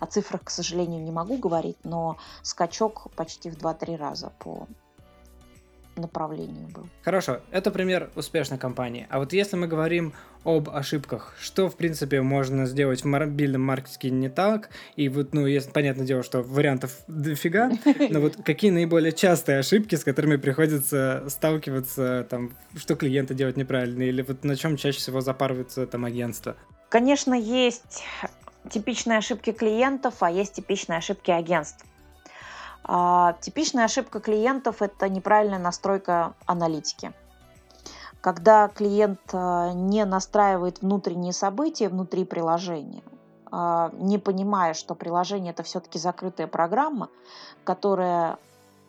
О 0.00 0.06
цифрах, 0.06 0.44
к 0.44 0.50
сожалению, 0.50 1.02
не 1.02 1.10
могу 1.10 1.38
говорить, 1.38 1.78
но 1.84 2.18
скачок 2.42 3.10
почти 3.14 3.50
в 3.50 3.56
2-3 3.56 3.96
раза 3.96 4.32
по 4.38 4.66
направлению 5.96 6.68
был. 6.68 6.88
Хорошо, 7.02 7.40
это 7.50 7.70
пример 7.70 8.10
успешной 8.14 8.58
компании. 8.58 9.06
А 9.10 9.18
вот 9.18 9.32
если 9.32 9.56
мы 9.56 9.66
говорим 9.66 10.12
об 10.44 10.70
ошибках, 10.70 11.34
что, 11.40 11.68
в 11.68 11.76
принципе, 11.76 12.22
можно 12.22 12.66
сделать 12.66 13.02
в 13.02 13.06
мобильном 13.06 13.62
маркетинге 13.62 14.10
не 14.10 14.28
так, 14.28 14.70
и 14.94 15.08
вот, 15.08 15.34
ну, 15.34 15.46
есть, 15.46 15.72
понятное 15.72 16.06
дело, 16.06 16.22
что 16.22 16.42
вариантов 16.42 16.92
дофига, 17.08 17.70
но 18.10 18.20
вот 18.20 18.36
какие 18.44 18.70
наиболее 18.70 19.12
частые 19.12 19.58
ошибки, 19.58 19.96
с 19.96 20.04
которыми 20.04 20.36
приходится 20.36 21.24
сталкиваться, 21.28 22.26
там, 22.30 22.52
что 22.76 22.94
клиенты 22.94 23.34
делают 23.34 23.56
неправильно, 23.56 24.02
или 24.02 24.22
вот 24.22 24.44
на 24.44 24.56
чем 24.56 24.76
чаще 24.76 24.98
всего 24.98 25.20
запарываются 25.20 25.86
там 25.86 26.04
агентства? 26.04 26.56
Конечно, 26.88 27.34
есть 27.34 28.04
типичные 28.70 29.18
ошибки 29.18 29.52
клиентов, 29.52 30.14
а 30.20 30.30
есть 30.30 30.54
типичные 30.54 30.98
ошибки 30.98 31.30
агентств. 31.30 31.84
А, 32.88 33.32
типичная 33.40 33.84
ошибка 33.84 34.20
клиентов– 34.20 34.76
это 34.80 35.08
неправильная 35.08 35.58
настройка 35.58 36.34
аналитики. 36.46 37.12
Когда 38.20 38.68
клиент 38.68 39.20
а, 39.32 39.72
не 39.72 40.04
настраивает 40.04 40.82
внутренние 40.82 41.32
события 41.32 41.88
внутри 41.88 42.24
приложения, 42.24 43.02
а, 43.50 43.90
не 43.94 44.18
понимая, 44.18 44.72
что 44.72 44.94
приложение– 44.94 45.50
это 45.52 45.64
все-таки 45.64 45.98
закрытая 45.98 46.46
программа, 46.46 47.08
которая 47.64 48.38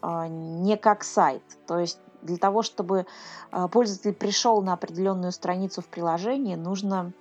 не 0.03 0.77
как 0.77 1.03
сайт. 1.03 1.41
То 1.65 1.79
есть 1.79 1.97
для 2.21 2.37
того, 2.37 2.61
чтобы 2.61 3.07
пользователь 3.71 4.13
пришел 4.13 4.61
на 4.61 4.73
определенную 4.73 5.31
страницу 5.31 5.81
в 5.81 5.87
приложении, 5.87 6.53
нужно 6.53 7.13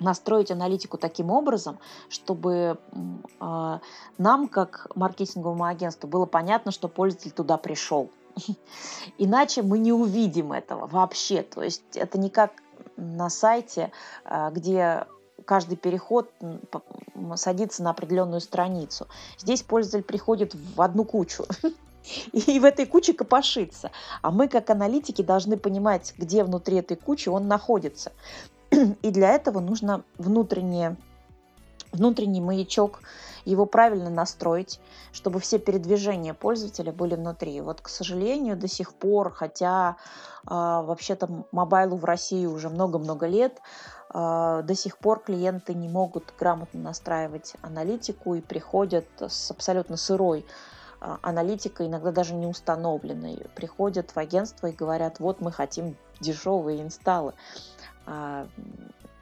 настроить 0.00 0.50
аналитику 0.50 0.98
таким 0.98 1.30
образом, 1.30 1.78
чтобы 2.08 2.78
э, 3.40 3.78
нам, 4.18 4.48
как 4.48 4.88
маркетинговому 4.94 5.64
агентству, 5.64 6.08
было 6.08 6.26
понятно, 6.26 6.72
что 6.72 6.88
пользователь 6.88 7.32
туда 7.32 7.56
пришел. 7.56 8.10
Иначе 9.18 9.62
мы 9.62 9.78
не 9.78 9.92
увидим 9.92 10.52
этого 10.52 10.86
вообще. 10.86 11.42
То 11.42 11.62
есть 11.62 11.82
это 11.94 12.18
не 12.18 12.30
как 12.30 12.52
на 12.96 13.30
сайте, 13.30 13.92
э, 14.24 14.50
где 14.52 15.06
каждый 15.44 15.76
переход 15.76 16.30
садится 17.36 17.82
на 17.82 17.90
определенную 17.90 18.40
страницу. 18.40 19.08
Здесь 19.38 19.62
пользователь 19.62 20.06
приходит 20.06 20.54
в 20.54 20.80
одну 20.80 21.04
кучу 21.04 21.44
и 22.32 22.58
в 22.58 22.64
этой 22.64 22.86
куче 22.86 23.12
копошится. 23.12 23.90
А 24.22 24.30
мы, 24.30 24.48
как 24.48 24.70
аналитики, 24.70 25.22
должны 25.22 25.56
понимать, 25.56 26.14
где 26.16 26.44
внутри 26.44 26.78
этой 26.78 26.96
кучи 26.96 27.28
он 27.28 27.48
находится. 27.48 28.12
И 29.02 29.10
для 29.10 29.32
этого 29.32 29.60
нужно 29.60 30.04
внутреннее, 30.18 30.96
внутренний 31.92 32.40
маячок, 32.40 33.00
его 33.44 33.66
правильно 33.66 34.10
настроить, 34.10 34.80
чтобы 35.12 35.38
все 35.38 35.58
передвижения 35.58 36.32
пользователя 36.34 36.92
были 36.92 37.14
внутри. 37.14 37.60
Вот, 37.60 37.80
к 37.80 37.88
сожалению, 37.88 38.56
до 38.56 38.68
сих 38.68 38.94
пор, 38.94 39.30
хотя 39.30 39.96
э, 40.46 40.50
вообще-то 40.50 41.44
мобайлу 41.52 41.96
в 41.96 42.04
России 42.04 42.46
уже 42.46 42.70
много-много 42.70 43.26
лет, 43.26 43.60
э, 44.12 44.62
до 44.64 44.74
сих 44.74 44.98
пор 44.98 45.20
клиенты 45.20 45.74
не 45.74 45.88
могут 45.88 46.32
грамотно 46.38 46.80
настраивать 46.80 47.54
аналитику 47.60 48.34
и 48.34 48.40
приходят 48.40 49.06
с 49.18 49.50
абсолютно 49.50 49.96
сырой 49.96 50.46
аналитикой, 51.20 51.86
иногда 51.86 52.12
даже 52.12 52.32
не 52.32 52.46
установленной, 52.46 53.46
приходят 53.54 54.12
в 54.12 54.16
агентство 54.16 54.68
и 54.68 54.72
говорят, 54.72 55.20
вот 55.20 55.42
мы 55.42 55.52
хотим 55.52 55.96
дешевые 56.20 56.82
инсталлы. 56.82 57.34
А, 58.06 58.46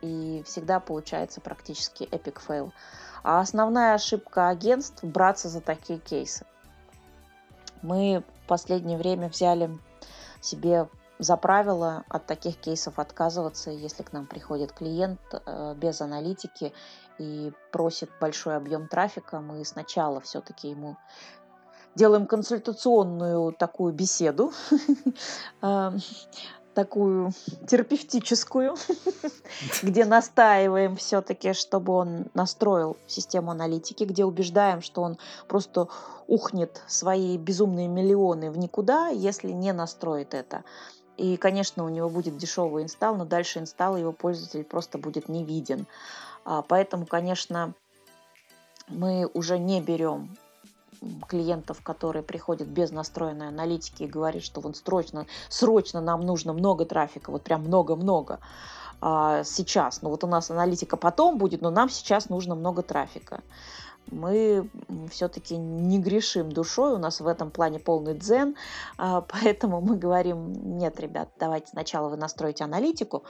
и 0.01 0.43
всегда 0.47 0.81
получается 0.81 1.41
практически 1.41 2.05
epic 2.05 2.41
fail. 2.41 2.73
А 3.23 3.41
основная 3.41 3.95
ошибка 3.95 4.49
агентств– 4.49 4.99
браться 5.05 5.49
за 5.49 5.61
такие 5.61 5.99
кейсы. 5.99 6.45
Мы 7.83 8.25
в 8.45 8.49
последнее 8.49 8.99
время 8.99 9.29
взяли 9.29 9.79
себе 10.41 10.89
за 11.19 11.37
правило 11.37 12.05
от 12.09 12.27
таких 12.27 12.57
кейсов 12.57 12.99
отказываться, 12.99 13.71
если 13.71 14.03
к 14.03 14.13
нам 14.13 14.27
приходит 14.27 14.73
клиент 14.73 15.21
э, 15.33 15.75
без 15.77 16.01
аналитики 16.01 16.73
и 17.19 17.53
просит 17.71 18.11
большой 18.21 18.57
объем 18.57 18.89
трафика, 18.89 19.39
мы 19.39 19.65
сначала 19.65 20.21
все-таки 20.21 20.69
ему 20.69 20.97
делаем 21.95 22.27
консультационную 22.27 23.53
такую 23.53 23.93
беседу, 23.93 24.53
а, 25.61 25.93
такую 26.75 27.33
терапевтическую, 27.67 28.77
где 29.83 30.05
настаиваем 30.05 30.97
все-таки, 30.97 31.53
чтобы 31.53 31.93
он 31.93 32.27
настроил 32.35 32.97
систему 33.07 33.51
аналитики, 33.51 34.05
где 34.05 34.25
убеждаем, 34.25 34.83
что 34.83 35.03
он 35.03 35.19
просто 35.49 35.89
ухнет 36.27 36.83
свои 36.87 37.37
безумные 37.37 37.89
миллионы 37.89 38.51
в 38.51 38.59
никуда, 38.59 39.09
если 39.09 39.51
не 39.51 39.73
настроит 39.73 40.35
это. 40.35 40.65
И, 41.17 41.37
конечно, 41.37 41.85
у 41.85 41.89
него 41.89 42.09
будет 42.09 42.37
дешевый 42.37 42.85
инсталл, 42.85 43.17
но 43.17 43.25
дальше 43.25 43.59
инсталл 43.59 43.97
его 43.97 44.13
пользователь 44.13 44.65
просто 44.65 44.99
будет 44.99 45.29
не 45.29 45.45
виден. 45.45 45.87
А, 46.45 46.63
поэтому, 46.63 47.07
конечно, 47.07 47.75
мы 48.89 49.29
уже 49.33 49.59
не 49.59 49.81
берем 49.81 50.37
клиентов, 51.29 51.83
которые 51.83 52.23
приходят 52.23 52.69
без 52.69 52.91
настроенной 52.91 53.49
аналитики 53.49 54.05
и 54.05 54.09
говорят, 54.09 54.43
что 54.43 54.61
вот 54.61 54.77
срочно, 54.77 55.27
срочно 55.49 56.01
нам 56.01 56.21
нужно 56.21 56.53
много 56.53 56.85
трафика, 56.85 57.31
вот 57.31 57.43
прям 57.43 57.63
много-много 57.63 58.39
а, 59.01 59.43
сейчас. 59.45 60.03
Ну 60.03 60.11
вот 60.11 60.25
у 60.25 60.27
нас 60.27 60.51
аналитика 60.51 60.97
потом 60.97 61.39
будет, 61.39 61.61
но 61.61 61.71
нам 61.71 61.89
сейчас 61.89 62.29
нужно 62.29 62.55
много 62.55 62.83
трафика. 62.83 63.43
Мы 64.11 64.69
все-таки 65.11 65.57
не 65.57 66.01
грешим 66.01 66.51
душой, 66.51 66.93
у 66.93 66.99
нас 66.99 67.21
в 67.21 67.27
этом 67.27 67.51
плане 67.51 67.79
полный 67.79 68.15
дзен, 68.15 68.57
а, 68.99 69.21
поэтому 69.43 69.81
мы 69.81 69.97
говорим, 69.97 70.79
нет, 70.79 71.01
ребят, 71.01 71.31
давайте 71.39 71.69
сначала 71.69 72.09
вы 72.09 72.17
настроите 72.17 72.65
аналитику, 72.65 73.25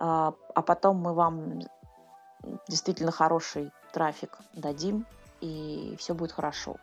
а, 0.00 0.34
а 0.54 0.62
потом 0.62 0.96
мы 0.96 1.14
вам 1.14 1.60
действительно 2.68 3.10
хороший 3.10 3.70
трафик 3.92 4.38
дадим, 4.54 5.06
и 5.40 5.96
все 5.98 6.14
будет 6.14 6.32
хорошо. 6.32 6.76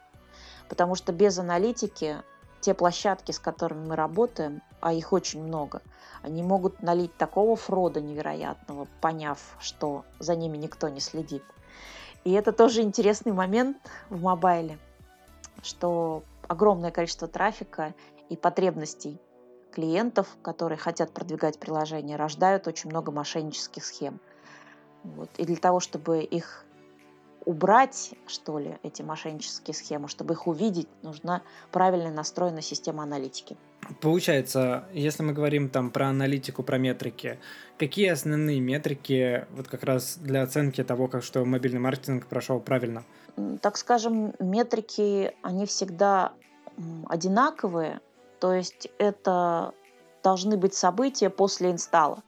Потому 0.69 0.95
что 0.95 1.11
без 1.11 1.37
аналитики 1.37 2.17
те 2.61 2.73
площадки, 2.73 3.31
с 3.31 3.39
которыми 3.39 3.87
мы 3.87 3.95
работаем, 3.95 4.61
а 4.79 4.93
их 4.93 5.11
очень 5.11 5.43
много, 5.43 5.81
они 6.21 6.41
могут 6.41 6.81
налить 6.81 7.15
такого 7.17 7.55
фрода 7.55 7.99
невероятного, 7.99 8.87
поняв, 9.01 9.39
что 9.59 10.05
за 10.19 10.35
ними 10.35 10.57
никто 10.57 10.87
не 10.87 11.01
следит. 11.01 11.43
И 12.23 12.31
это 12.31 12.53
тоже 12.53 12.81
интересный 12.81 13.33
момент 13.33 13.77
в 14.09 14.21
мобайле, 14.21 14.79
что 15.61 16.23
огромное 16.47 16.91
количество 16.91 17.27
трафика 17.27 17.93
и 18.29 18.37
потребностей 18.37 19.19
клиентов, 19.73 20.27
которые 20.41 20.77
хотят 20.77 21.11
продвигать 21.11 21.59
приложение, 21.59 22.15
рождают 22.15 22.67
очень 22.67 22.89
много 22.89 23.11
мошеннических 23.11 23.83
схем. 23.83 24.19
Вот. 25.03 25.29
И 25.37 25.43
для 25.43 25.57
того, 25.57 25.81
чтобы 25.81 26.23
их 26.23 26.63
убрать, 27.45 28.11
что 28.27 28.59
ли, 28.59 28.77
эти 28.83 29.01
мошеннические 29.01 29.73
схемы, 29.73 30.07
чтобы 30.07 30.33
их 30.33 30.47
увидеть, 30.47 30.87
нужна 31.01 31.41
правильно 31.71 32.11
настроенная 32.11 32.61
система 32.61 33.03
аналитики. 33.03 33.57
Получается, 34.01 34.85
если 34.93 35.23
мы 35.23 35.33
говорим 35.33 35.69
там 35.69 35.91
про 35.91 36.07
аналитику, 36.07 36.63
про 36.63 36.77
метрики, 36.77 37.39
какие 37.77 38.09
основные 38.09 38.59
метрики 38.59 39.45
вот 39.51 39.67
как 39.67 39.83
раз 39.83 40.17
для 40.17 40.41
оценки 40.43 40.83
того, 40.83 41.07
как 41.07 41.23
что 41.23 41.43
мобильный 41.43 41.79
маркетинг 41.79 42.27
прошел 42.27 42.59
правильно? 42.59 43.03
Так 43.61 43.77
скажем, 43.77 44.33
метрики, 44.39 45.33
они 45.41 45.65
всегда 45.65 46.33
одинаковые, 47.07 47.99
то 48.39 48.53
есть 48.53 48.89
это 48.97 49.73
должны 50.23 50.57
быть 50.57 50.73
события 50.73 51.29
после 51.29 51.71
инсталла. 51.71 52.23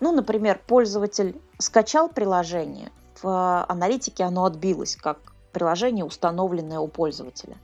Ну, 0.00 0.12
например, 0.12 0.60
пользователь 0.66 1.40
скачал 1.58 2.08
приложение, 2.08 2.90
в 3.24 3.64
аналитике 3.68 4.24
оно 4.24 4.44
отбилось 4.44 4.96
как 4.96 5.18
приложение, 5.52 6.04
установленное 6.04 6.78
у 6.78 6.88
пользователя. 6.88 7.56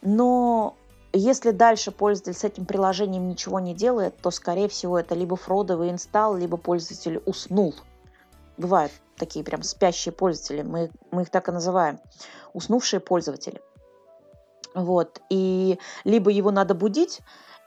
Но 0.00 0.74
если 1.12 1.50
дальше 1.50 1.90
пользователь 1.90 2.40
с 2.40 2.44
этим 2.44 2.64
приложением 2.64 3.28
ничего 3.28 3.60
не 3.60 3.74
делает, 3.74 4.16
то, 4.16 4.30
скорее 4.30 4.68
всего, 4.68 4.98
это 4.98 5.14
либо 5.14 5.36
фродовый 5.36 5.90
инсталл, 5.90 6.36
либо 6.36 6.56
пользователь 6.56 7.22
уснул. 7.26 7.74
Бывают 8.56 8.92
такие 9.18 9.44
прям 9.44 9.62
спящие 9.62 10.12
пользователи, 10.12 10.62
мы, 10.62 10.90
мы 11.10 11.22
их 11.22 11.30
так 11.30 11.48
и 11.48 11.52
называем, 11.52 12.00
уснувшие 12.54 13.00
пользователи. 13.00 13.60
Вот. 14.74 15.20
И 15.28 15.78
либо 16.04 16.30
его 16.30 16.50
надо 16.50 16.74
будить, 16.74 17.20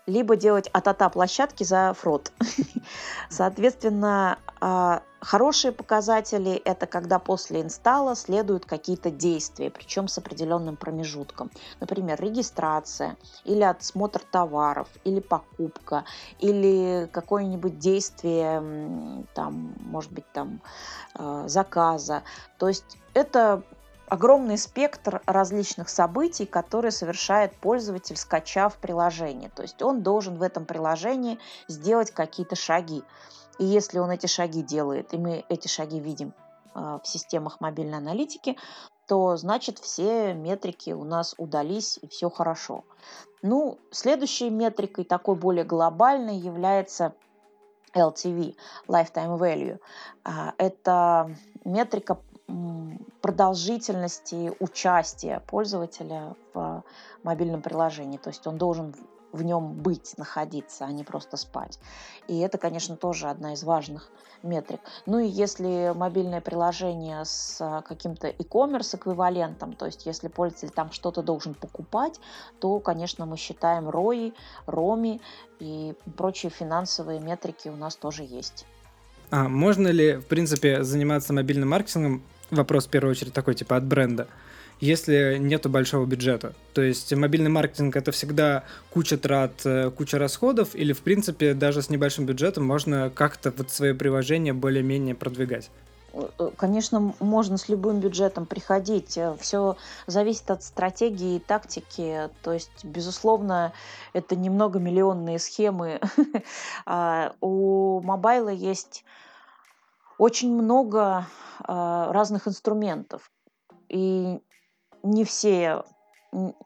либо 0.07 0.35
делать 0.35 0.67
атата 0.73 1.09
площадки 1.09 1.63
за 1.63 1.93
фрод. 1.93 2.31
Соответственно, 3.29 4.39
а, 4.59 5.03
хорошие 5.25 5.71
показатели– 5.71 6.51
это 6.65 6.85
когда 6.85 7.19
после 7.19 7.61
инсталла 7.61 8.15
следуют 8.15 8.65
какие-то 8.65 9.09
действия, 9.09 9.71
причем 9.71 10.07
с 10.07 10.17
определенным 10.17 10.77
промежутком. 10.77 11.49
Например, 11.79 12.19
регистрация 12.21 13.17
или 13.43 13.63
отсмотр 13.63 14.19
товаров, 14.19 14.87
или 15.03 15.19
покупка, 15.19 16.05
или 16.39 17.09
какое-нибудь 17.11 17.79
действие, 17.79 19.25
там, 19.33 19.73
может 19.79 20.11
быть, 20.11 20.31
там, 20.31 20.61
а, 21.15 21.47
заказа. 21.47 22.21
То 22.59 22.67
есть 22.67 22.97
это 23.13 23.63
огромный 24.07 24.57
спектр 24.57 25.21
различных 25.25 25.89
событий, 25.89 26.45
которые 26.45 26.91
совершает 26.91 27.55
пользователь, 27.55 28.17
скачав 28.17 28.77
приложение. 28.77 29.49
То 29.49 29.63
есть 29.63 29.81
он 29.81 30.03
должен 30.03 30.37
в 30.37 30.43
этом 30.43 30.65
приложении 30.65 31.39
сделать 31.67 32.11
какие-то 32.11 32.55
шаги. 32.55 33.03
И 33.57 33.65
если 33.65 33.99
он 33.99 34.11
эти 34.11 34.27
шаги 34.27 34.61
делает, 34.61 35.13
и 35.13 35.17
мы 35.17 35.45
эти 35.49 35.67
шаги 35.67 35.99
видим 35.99 36.33
а, 36.73 36.99
в 36.99 37.07
системах 37.07 37.61
мобильной 37.61 37.97
аналитики, 37.97 38.57
то 39.07 39.37
значит 39.37 39.79
все 39.79 40.33
метрики 40.33 40.91
у 40.91 41.03
нас 41.03 41.35
удались 41.37 41.99
и 42.01 42.07
все 42.07 42.29
хорошо. 42.29 42.83
Ну, 43.41 43.77
следующей 43.91 44.49
метрикой, 44.49 45.05
такой 45.05 45.35
более 45.35 45.63
глобальной, 45.63 46.37
является 46.37 47.13
LTV, 47.93 48.55
Lifetime 48.87 49.37
Value. 49.39 49.79
А, 50.23 50.53
это 50.57 51.35
метрика 51.63 52.19
продолжительности 53.21 54.53
участия 54.59 55.41
пользователя 55.47 56.35
в 56.53 56.83
мобильном 57.23 57.61
приложении. 57.61 58.17
То 58.17 58.29
есть 58.29 58.45
он 58.45 58.57
должен 58.57 58.93
в 59.35 59.43
нем 59.43 59.73
быть, 59.73 60.17
находиться, 60.17 60.85
а 60.85 60.91
не 60.91 61.03
просто 61.03 61.37
спать. 61.37 61.79
И 62.27 62.39
это, 62.39 62.57
конечно, 62.57 62.95
тоже 62.95 63.27
одна 63.27 63.53
из 63.53 63.63
важных 63.63 64.09
метрик. 64.43 64.79
Ну 65.05 65.19
и 65.19 65.27
если 65.27 65.93
мобильное 65.95 66.41
приложение 66.41 67.25
с 67.25 67.57
а, 67.59 67.81
каким-то 67.81 68.27
e-commerce 68.27 68.95
эквивалентом, 68.95 69.73
то 69.73 69.85
есть 69.85 70.05
если 70.05 70.27
пользователь 70.27 70.69
там 70.69 70.91
что-то 70.91 71.21
должен 71.21 71.53
покупать, 71.53 72.19
то, 72.59 72.79
конечно, 72.79 73.25
мы 73.25 73.37
считаем 73.37 73.89
ROI, 73.89 74.33
ROMI 74.67 75.21
и 75.59 75.95
прочие 76.15 76.49
финансовые 76.49 77.19
метрики 77.19 77.69
у 77.69 77.75
нас 77.75 77.95
тоже 77.95 78.23
есть. 78.23 78.65
А 79.31 79.49
можно 79.49 79.87
ли, 79.87 80.17
в 80.17 80.25
принципе, 80.25 80.83
заниматься 80.83 81.33
мобильным 81.33 81.69
маркетингом 81.69 82.23
вопрос 82.51 82.85
в 82.85 82.89
первую 82.89 83.11
очередь 83.11 83.33
такой, 83.33 83.55
типа, 83.55 83.75
от 83.75 83.85
бренда. 83.85 84.27
Если 84.85 85.37
нету 85.39 85.67
большого 85.67 86.05
бюджета. 86.05 86.53
То 86.73 86.83
есть 86.83 87.11
мобильный 87.15 87.49
маркетинг 87.49 87.95
это 87.95 88.11
всегда 88.11 88.65
куча 88.91 89.17
трат, 89.17 89.65
э, 89.65 89.89
куча 89.89 90.19
расходов, 90.19 90.75
или 90.75 90.93
в 90.93 91.01
принципе 91.01 91.55
даже 91.55 91.81
с 91.81 91.89
небольшим 91.89 92.27
бюджетом 92.27 92.65
можно 92.65 93.09
как-то 93.09 93.51
вот 93.57 93.71
свое 93.71 93.95
приложение 93.95 94.53
более-менее 94.53 95.15
продвигать? 95.15 95.71
Э, 96.13 96.27
э, 96.37 96.51
конечно, 96.55 97.15
можно 97.19 97.57
с 97.57 97.67
любым 97.67 97.99
бюджетом 97.99 98.45
приходить. 98.45 99.17
Все 99.39 99.75
зависит 100.05 100.51
от 100.51 100.61
стратегии 100.61 101.37
и 101.37 101.39
тактики. 101.39 102.29
То 102.43 102.53
есть, 102.53 102.85
безусловно, 102.85 103.73
это 104.13 104.35
немного 104.35 104.77
миллионные 104.77 105.39
схемы. 105.39 105.99
А 106.85 107.33
у 107.41 108.01
мобайла 108.01 108.49
есть 108.49 109.03
очень 110.19 110.53
много 110.53 111.25
э, 111.59 111.63
разных 112.11 112.47
инструментов. 112.47 113.31
И 113.89 114.39
не 115.05 115.23
все 115.23 115.83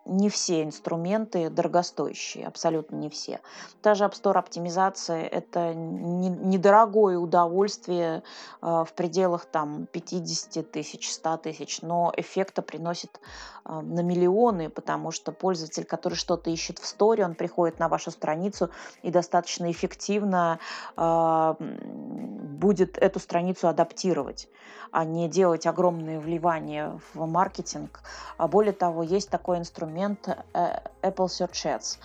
не 0.06 0.30
все 0.30 0.64
инструменты 0.64 1.50
дорогостоящие, 1.50 2.48
абсолютно 2.48 2.96
не 2.96 3.10
все. 3.10 3.40
Та 3.82 3.96
же 3.96 4.04
App 4.04 4.14
Store 4.14 4.38
оптимизация– 4.38 5.26
это 5.32 5.74
недорогое 5.74 7.18
удовольствие 7.18 8.24
а, 8.62 8.84
в 8.84 8.94
пределах 8.94 9.46
там, 9.46 9.88
50 9.92 10.72
тысяч, 10.72 11.12
100 11.12 11.38
тысяч, 11.38 11.82
но 11.82 12.12
эффекта 12.18 12.62
приносит 12.62 13.20
а, 13.64 13.82
на 13.82 14.02
миллионы, 14.02 14.70
потому 14.70 15.12
что 15.12 15.32
пользователь, 15.32 15.86
который 15.86 16.16
что-то 16.16 16.50
ищет 16.50 16.80
в 16.80 16.86
сторе, 16.86 17.26
он 17.26 17.36
приходит 17.36 17.80
на 17.80 17.88
вашу 17.88 18.12
страницу 18.12 18.70
и 19.04 19.12
достаточно 19.12 19.70
эффективно 19.70 20.60
а, 20.96 21.56
будет 21.60 22.98
эту 22.98 23.20
страницу 23.20 23.68
адаптировать 23.68 24.50
а 24.92 25.06
не 25.06 25.28
делать 25.28 25.66
огромные 25.66 26.20
вливания 26.20 27.00
в 27.14 27.26
маркетинг. 27.26 28.02
А 28.38 28.48
более 28.48 28.74
того, 28.74 29.04
есть 29.04 29.30
такой 29.30 29.59
инструмент 29.60 30.28
э, 30.28 30.80
Apple 31.02 31.28
Search 31.28 31.66
Ads. 31.66 31.98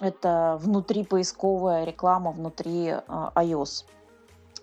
Это 0.00 0.58
внутри 0.60 1.04
поисковая 1.04 1.84
реклама 1.84 2.30
внутри 2.30 2.88
э, 2.88 3.00
iOS. 3.34 3.84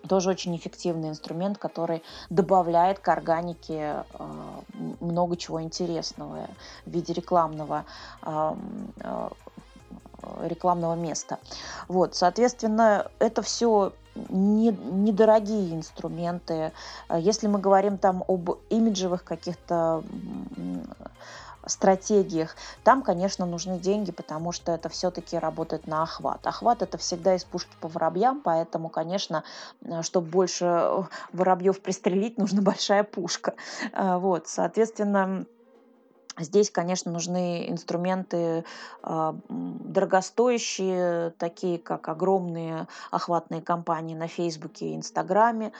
тоже 0.08 0.30
очень 0.30 0.56
эффективный 0.56 1.08
инструмент, 1.08 1.58
который 1.58 2.02
добавляет 2.30 2.98
к 2.98 3.08
органике 3.08 4.04
э, 4.18 4.24
много 5.00 5.36
чего 5.36 5.62
интересного 5.62 6.48
в 6.86 6.90
виде 6.90 7.12
рекламного 7.12 7.84
рекламного 10.42 10.94
места. 10.94 11.38
Вот, 11.86 12.14
соответственно, 12.14 13.10
это 13.18 13.40
все 13.40 13.92
не, 14.28 14.70
недорогие 14.70 15.74
инструменты. 15.74 16.72
Если 17.14 17.46
мы 17.46 17.58
говорим 17.60 17.98
там 17.98 18.24
об 18.26 18.50
имиджевых 18.68 19.24
каких-то 19.24 20.02
стратегиях, 21.68 22.56
там, 22.84 23.02
конечно, 23.02 23.46
нужны 23.46 23.78
деньги, 23.78 24.10
потому 24.12 24.52
что 24.52 24.72
это 24.72 24.88
все-таки 24.88 25.38
работает 25.38 25.86
на 25.86 26.02
охват. 26.02 26.46
Охват 26.46 26.82
это 26.82 26.98
всегда 26.98 27.34
из 27.34 27.44
пушки 27.44 27.70
по 27.80 27.88
воробьям, 27.88 28.40
поэтому, 28.42 28.88
конечно, 28.88 29.44
э, 29.82 30.02
чтобы 30.02 30.28
больше 30.28 30.64
э, 30.64 31.02
воробьев 31.32 31.80
пристрелить, 31.80 32.38
нужна 32.38 32.62
большая 32.62 33.04
пушка. 33.04 33.54
Э, 33.92 34.18
вот, 34.18 34.48
соответственно, 34.48 35.46
Здесь, 36.38 36.70
конечно, 36.70 37.10
нужны 37.10 37.68
инструменты 37.68 38.64
э, 39.02 39.32
дорогостоящие, 39.48 41.30
такие 41.38 41.78
как 41.78 42.08
огромные 42.08 42.86
охватные 43.10 43.60
кампании 43.60 44.14
на 44.14 44.28
Фейсбуке 44.28 44.90
и 44.90 44.96
Инстаграме, 44.96 45.72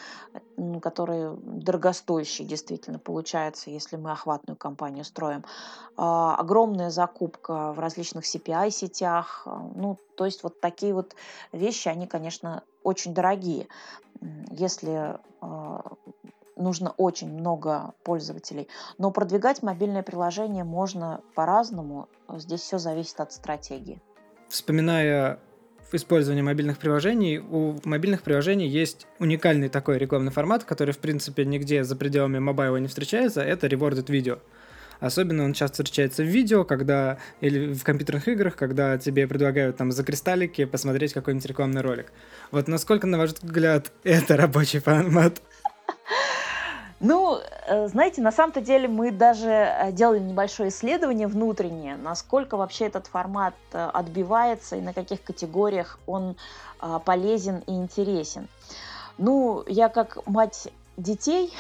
которые 0.83 1.37
дорогостоящие 1.42 2.47
действительно 2.47 2.99
получается, 2.99 3.71
если 3.71 3.97
мы 3.97 4.11
охватную 4.11 4.57
кампанию 4.57 5.05
строим. 5.05 5.44
Э, 5.97 6.35
огромная 6.38 6.90
закупка 6.90 7.73
в 7.73 7.79
различных 7.79 8.25
CPI-сетях. 8.25 9.47
Ну, 9.75 9.99
то 10.16 10.25
есть 10.25 10.42
вот 10.42 10.61
такие 10.61 10.92
вот 10.92 11.14
вещи, 11.53 11.88
они, 11.88 12.07
конечно, 12.07 12.64
очень 12.83 13.14
дорогие. 13.14 13.68
Если 14.51 15.16
э, 15.40 15.79
нужно 16.59 16.90
очень 16.90 17.33
много 17.33 17.94
пользователей. 18.05 18.68
Но 18.99 19.11
продвигать 19.11 19.62
мобильное 19.62 20.03
приложение 20.03 20.64
можно 20.64 21.21
по-разному. 21.35 22.09
Здесь 22.37 22.61
все 22.61 22.79
зависит 22.79 23.21
от 23.21 23.33
стратегии. 23.33 24.01
Вспоминая 24.49 25.38
использование 25.92 26.44
мобильных 26.44 26.79
приложений, 26.79 27.38
у 27.38 27.77
мобильных 27.85 28.23
приложений 28.23 28.68
есть 28.68 29.07
уникальный 29.18 29.68
такой 29.68 29.99
рекламный 29.99 30.33
формат, 30.33 30.64
который, 30.64 30.92
в 30.92 30.99
принципе, 30.99 31.44
нигде 31.44 31.85
за 31.85 31.97
пределами 31.97 32.38
мобайла 32.38 32.77
не 32.77 32.88
встречается, 32.88 33.42
это 33.42 33.66
rewarded 33.66 34.11
видео. 34.11 34.38
Особенно 35.01 35.44
он 35.44 35.53
часто 35.53 35.85
встречается 35.85 36.25
в 36.25 36.27
видео, 36.27 36.64
когда 36.64 37.18
или 37.40 37.73
в 37.73 37.85
компьютерных 37.85 38.27
играх, 38.29 38.57
когда 38.57 38.99
тебе 38.99 39.29
предлагают 39.29 39.77
там 39.77 39.92
за 39.92 40.03
кристаллики 40.03 40.64
посмотреть 40.64 41.12
какой-нибудь 41.12 41.47
рекламный 41.47 41.83
ролик. 41.83 42.12
Вот 42.51 42.66
насколько, 42.66 43.07
на 43.07 43.16
ваш 43.16 43.33
взгляд, 43.33 43.92
это 44.03 44.37
рабочий 44.37 44.79
формат? 44.81 45.40
Ну, 47.01 47.39
э, 47.67 47.87
знаете, 47.89 48.21
на 48.23 48.33
самом-то 48.33 48.61
деле 48.61 48.89
мы 48.89 49.13
даже 49.13 49.51
э, 49.51 49.93
делали 49.93 50.19
небольшое 50.19 50.71
исследование 50.71 51.29
внутреннее, 51.29 51.97
насколько 51.97 52.57
вообще 52.57 52.87
этот 52.87 53.07
формат 53.07 53.55
э, 53.73 53.91
отбивается 53.95 54.77
и 54.77 54.81
на 54.81 54.93
каких 54.93 55.23
категориях 55.23 55.99
он 56.07 56.37
полезен 57.05 57.65
и 57.67 57.73
интересен. 57.73 58.47
Ну, 59.17 59.65
я 59.67 59.89
как 59.89 60.25
мать 60.27 60.69
детей, 60.97 61.53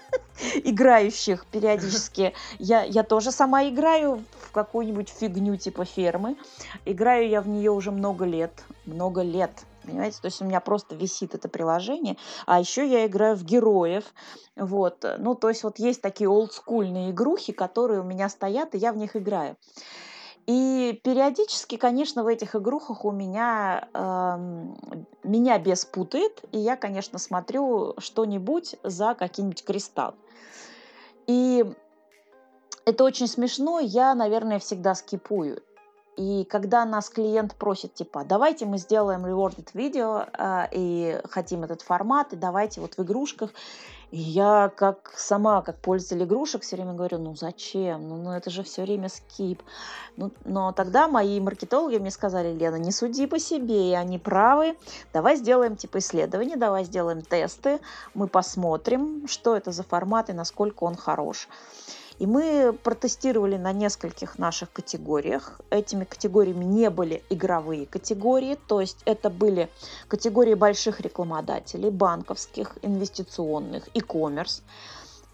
играющих 0.64 1.46
периодически, 1.46 2.34
я, 2.58 2.82
я 2.82 3.02
тоже 3.02 3.32
сама 3.32 3.66
играю 3.66 4.22
в 4.42 4.52
какую-нибудь 4.52 5.08
фигню 5.08 5.56
типа 5.56 5.86
фермы. 5.86 6.36
Играю 6.84 7.26
я 7.26 7.40
в 7.40 7.48
нее 7.48 7.70
уже 7.70 7.90
много 7.90 8.26
лет, 8.26 8.52
много 8.84 9.22
лет 9.22 9.52
понимаете? 9.84 10.18
То 10.20 10.26
есть 10.26 10.40
у 10.42 10.44
меня 10.44 10.60
просто 10.60 10.94
висит 10.94 11.34
это 11.34 11.48
приложение, 11.48 12.16
а 12.46 12.60
еще 12.60 12.86
я 12.86 13.06
играю 13.06 13.36
в 13.36 13.44
героев, 13.44 14.04
вот. 14.56 15.04
Ну, 15.18 15.34
то 15.34 15.48
есть 15.48 15.64
вот 15.64 15.78
есть 15.78 16.02
такие 16.02 16.28
олдскульные 16.28 17.10
игрухи, 17.10 17.52
которые 17.52 18.00
у 18.00 18.04
меня 18.04 18.28
стоят, 18.28 18.74
и 18.74 18.78
я 18.78 18.92
в 18.92 18.96
них 18.96 19.16
играю. 19.16 19.56
И 20.46 21.00
периодически, 21.04 21.76
конечно, 21.76 22.24
в 22.24 22.26
этих 22.26 22.56
игрухах 22.56 23.04
у 23.04 23.12
меня 23.12 23.88
э, 23.94 24.36
меня 25.22 25.58
бес 25.58 25.84
путает, 25.84 26.42
и 26.50 26.58
я, 26.58 26.76
конечно, 26.76 27.18
смотрю 27.18 27.94
что-нибудь 27.98 28.76
за 28.82 29.14
какие-нибудь 29.14 29.62
кристалл. 29.64 30.14
И 31.26 31.64
это 32.84 33.04
очень 33.04 33.28
смешно, 33.28 33.78
я, 33.78 34.14
наверное, 34.14 34.58
всегда 34.58 34.96
скипую. 34.96 35.62
И 36.16 36.44
когда 36.44 36.84
нас 36.84 37.08
клиент 37.08 37.54
просит, 37.54 37.94
типа, 37.94 38.24
давайте 38.24 38.66
мы 38.66 38.78
сделаем 38.78 39.24
rewarded 39.24 39.68
видео, 39.74 40.26
э, 40.36 40.66
и 40.72 41.20
хотим 41.30 41.62
этот 41.62 41.82
формат, 41.82 42.32
и 42.32 42.36
давайте 42.36 42.80
вот 42.80 42.94
в 42.96 43.02
игрушках. 43.02 43.50
И 44.10 44.18
я 44.18 44.72
как 44.76 45.12
сама, 45.16 45.62
как 45.62 45.78
пользователь 45.78 46.24
игрушек, 46.24 46.62
все 46.62 46.76
время 46.76 46.94
говорю, 46.94 47.18
ну 47.18 47.36
зачем? 47.36 48.08
Ну, 48.08 48.16
ну 48.16 48.32
это 48.32 48.50
же 48.50 48.64
все 48.64 48.82
время 48.82 49.08
скип. 49.08 49.62
Ну, 50.16 50.32
но 50.44 50.72
тогда 50.72 51.06
мои 51.06 51.38
маркетологи 51.38 51.98
мне 51.98 52.10
сказали, 52.10 52.52
Лена, 52.52 52.76
не 52.76 52.90
суди 52.90 53.26
по 53.26 53.38
себе, 53.38 53.90
и 53.90 53.94
они 53.94 54.18
правы. 54.18 54.76
Давай 55.12 55.36
сделаем 55.36 55.76
типа 55.76 55.98
исследования, 55.98 56.56
давай 56.56 56.84
сделаем 56.84 57.22
тесты, 57.22 57.78
мы 58.14 58.26
посмотрим, 58.26 59.28
что 59.28 59.56
это 59.56 59.70
за 59.70 59.84
формат 59.84 60.28
и 60.28 60.32
насколько 60.32 60.84
он 60.84 60.96
хорош. 60.96 61.48
И 62.20 62.26
мы 62.26 62.78
протестировали 62.84 63.56
на 63.56 63.72
нескольких 63.72 64.38
наших 64.38 64.70
категориях. 64.70 65.58
Этими 65.70 66.04
категориями 66.04 66.64
не 66.64 66.90
были 66.90 67.24
игровые 67.30 67.86
категории, 67.86 68.58
то 68.66 68.82
есть 68.82 68.98
это 69.06 69.30
были 69.30 69.70
категории 70.06 70.52
больших 70.52 71.00
рекламодателей, 71.00 71.88
банковских, 71.88 72.76
инвестиционных, 72.82 73.88
e-commerce. 73.94 74.60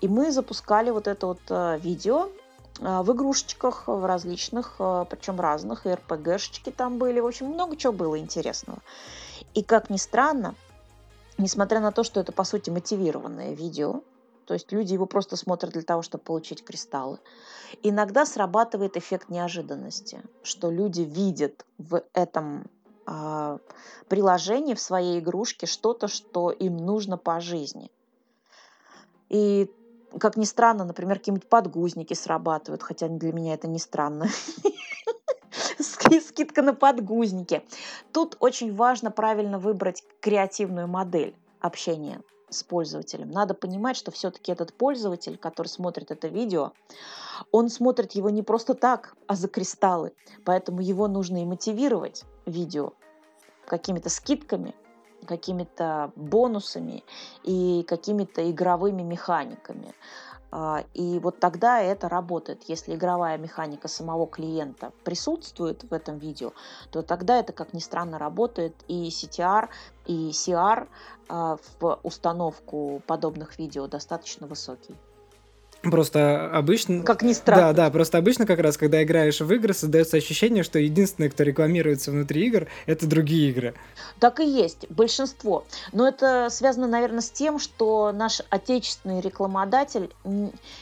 И 0.01 0.07
мы 0.07 0.31
запускали 0.31 0.91
вот 0.91 1.09
это 1.09 1.27
вот 1.27 1.41
э, 1.49 1.81
видео 1.81 2.29
э, 2.79 3.03
в 3.03 3.13
игрушечках, 3.13 3.89
в 3.89 4.07
различных, 4.07 4.77
э, 4.79 5.07
причем 5.11 5.41
разных, 5.41 5.87
и 5.87 5.91
РПГшечки 5.93 6.71
там 6.71 6.99
были, 6.99 7.19
в 7.19 7.27
общем, 7.27 7.47
много 7.47 7.77
чего 7.77 7.95
было 7.95 8.17
интересного. 8.17 8.79
И 9.55 9.65
как 9.65 9.91
ни 9.91 9.97
странно, 9.97 10.55
несмотря 11.37 11.81
на 11.81 11.91
то, 11.91 12.05
что 12.05 12.21
это, 12.21 12.31
по 12.31 12.45
сути, 12.45 12.71
мотивированное 12.71 13.55
видео, 13.55 14.03
то 14.47 14.55
есть 14.55 14.71
люди 14.73 14.95
его 14.95 15.07
просто 15.07 15.37
смотрят 15.37 15.73
для 15.73 15.83
того, 15.83 16.03
чтобы 16.03 16.23
получить 16.23 16.65
кристаллы. 16.65 17.19
Иногда 17.83 18.25
срабатывает 18.25 18.97
эффект 18.97 19.29
неожиданности, 19.29 20.23
что 20.43 20.71
люди 20.71 21.03
видят 21.03 21.67
в 21.79 22.03
этом 22.13 22.71
э, 23.07 23.59
приложении, 24.09 24.75
в 24.75 24.81
своей 24.81 25.19
игрушке 25.19 25.67
что-то, 25.67 26.07
что 26.07 26.51
им 26.51 26.77
нужно 26.77 27.19
по 27.19 27.41
жизни. 27.41 27.91
И 29.29 29.69
как 30.21 30.37
ни 30.37 30.45
странно, 30.45 30.85
например, 30.85 31.19
какие-нибудь 31.19 31.49
подгузники 31.49 32.15
срабатывают, 32.15 32.85
хотя 32.85 33.09
для 33.09 33.33
меня 33.33 33.55
это 33.55 33.67
не 33.67 33.81
странно. 33.81 34.29
Скидка 35.81 36.63
на 36.63 36.73
подгузники. 36.73 37.65
Тут 38.13 38.37
очень 38.39 38.75
важно 38.75 39.11
правильно 39.11 39.59
выбрать 39.59 40.05
креативную 40.21 40.87
модель 40.87 41.35
общения 41.61 42.21
с 42.49 42.63
пользователем. 42.63 43.31
Надо 43.31 43.55
понимать, 43.55 43.97
что 43.97 44.11
все-таки 44.11 44.53
этот 44.53 44.73
пользователь, 44.73 45.37
который 45.37 45.69
смотрит 45.69 46.11
это 46.11 46.29
видео, 46.29 46.73
он 47.53 47.69
смотрит 47.69 48.13
его 48.13 48.31
не 48.31 48.43
просто 48.43 48.75
так, 48.75 49.17
а 49.27 49.35
за 49.35 49.49
кристаллы. 49.49 50.13
Поэтому 50.45 50.81
его 50.81 51.09
нужно 51.09 51.43
и 51.43 51.47
мотивировать 51.47 52.25
видео 52.47 52.93
какими-то 53.67 54.09
скидками, 54.09 54.75
какими-то 55.27 56.13
бонусами 56.15 57.05
и 57.43 57.85
какими-то 57.87 58.49
игровыми 58.51 59.03
механиками. 59.03 59.95
А, 60.51 60.85
и 60.95 61.19
вот 61.19 61.41
тогда 61.41 61.81
это 61.81 62.09
работает. 62.09 62.63
Если 62.69 62.95
игровая 62.95 63.39
механика 63.39 63.89
самого 63.89 64.27
клиента 64.27 64.93
присутствует 65.05 65.85
в 65.85 65.93
этом 65.93 66.19
видео, 66.19 66.53
то 66.91 67.03
тогда 67.03 67.39
это, 67.39 67.53
как 67.53 67.73
ни 67.73 67.81
странно, 67.81 68.19
работает. 68.19 68.75
И 68.89 69.09
CTR, 69.09 69.69
и 70.07 70.31
CR 70.31 70.89
а, 71.29 71.57
в 71.81 72.01
установку 72.03 73.03
подобных 73.07 73.59
видео 73.59 73.87
достаточно 73.87 74.47
высокий. 74.47 74.97
Просто 75.83 76.51
обычно... 76.53 77.03
Как 77.03 77.23
ни 77.23 77.33
странно. 77.33 77.73
Да, 77.73 77.85
да, 77.85 77.91
просто 77.91 78.19
обычно 78.19 78.47
как 78.47 78.59
раз, 78.61 78.77
когда 78.77 79.03
играешь 79.03 79.41
в 79.41 79.53
игры, 79.53 79.73
создается 79.73 80.17
ощущение, 80.17 80.63
что 80.63 80.79
единственное, 80.79 81.31
кто 81.31 81.43
рекламируется 81.43 82.11
внутри 82.11 82.47
игр, 82.47 82.67
это 82.87 83.07
другие 83.07 83.51
игры. 83.51 83.75
Так 84.19 84.41
и 84.41 84.45
есть, 84.45 84.87
большинство. 84.91 85.65
Но 85.93 86.09
это 86.09 86.49
связано, 86.51 86.89
наверное, 86.89 87.21
с 87.21 87.31
тем, 87.31 87.59
что 87.59 88.13
наш 88.13 88.41
отечественный 88.51 89.21
рекламодатель 89.21 90.11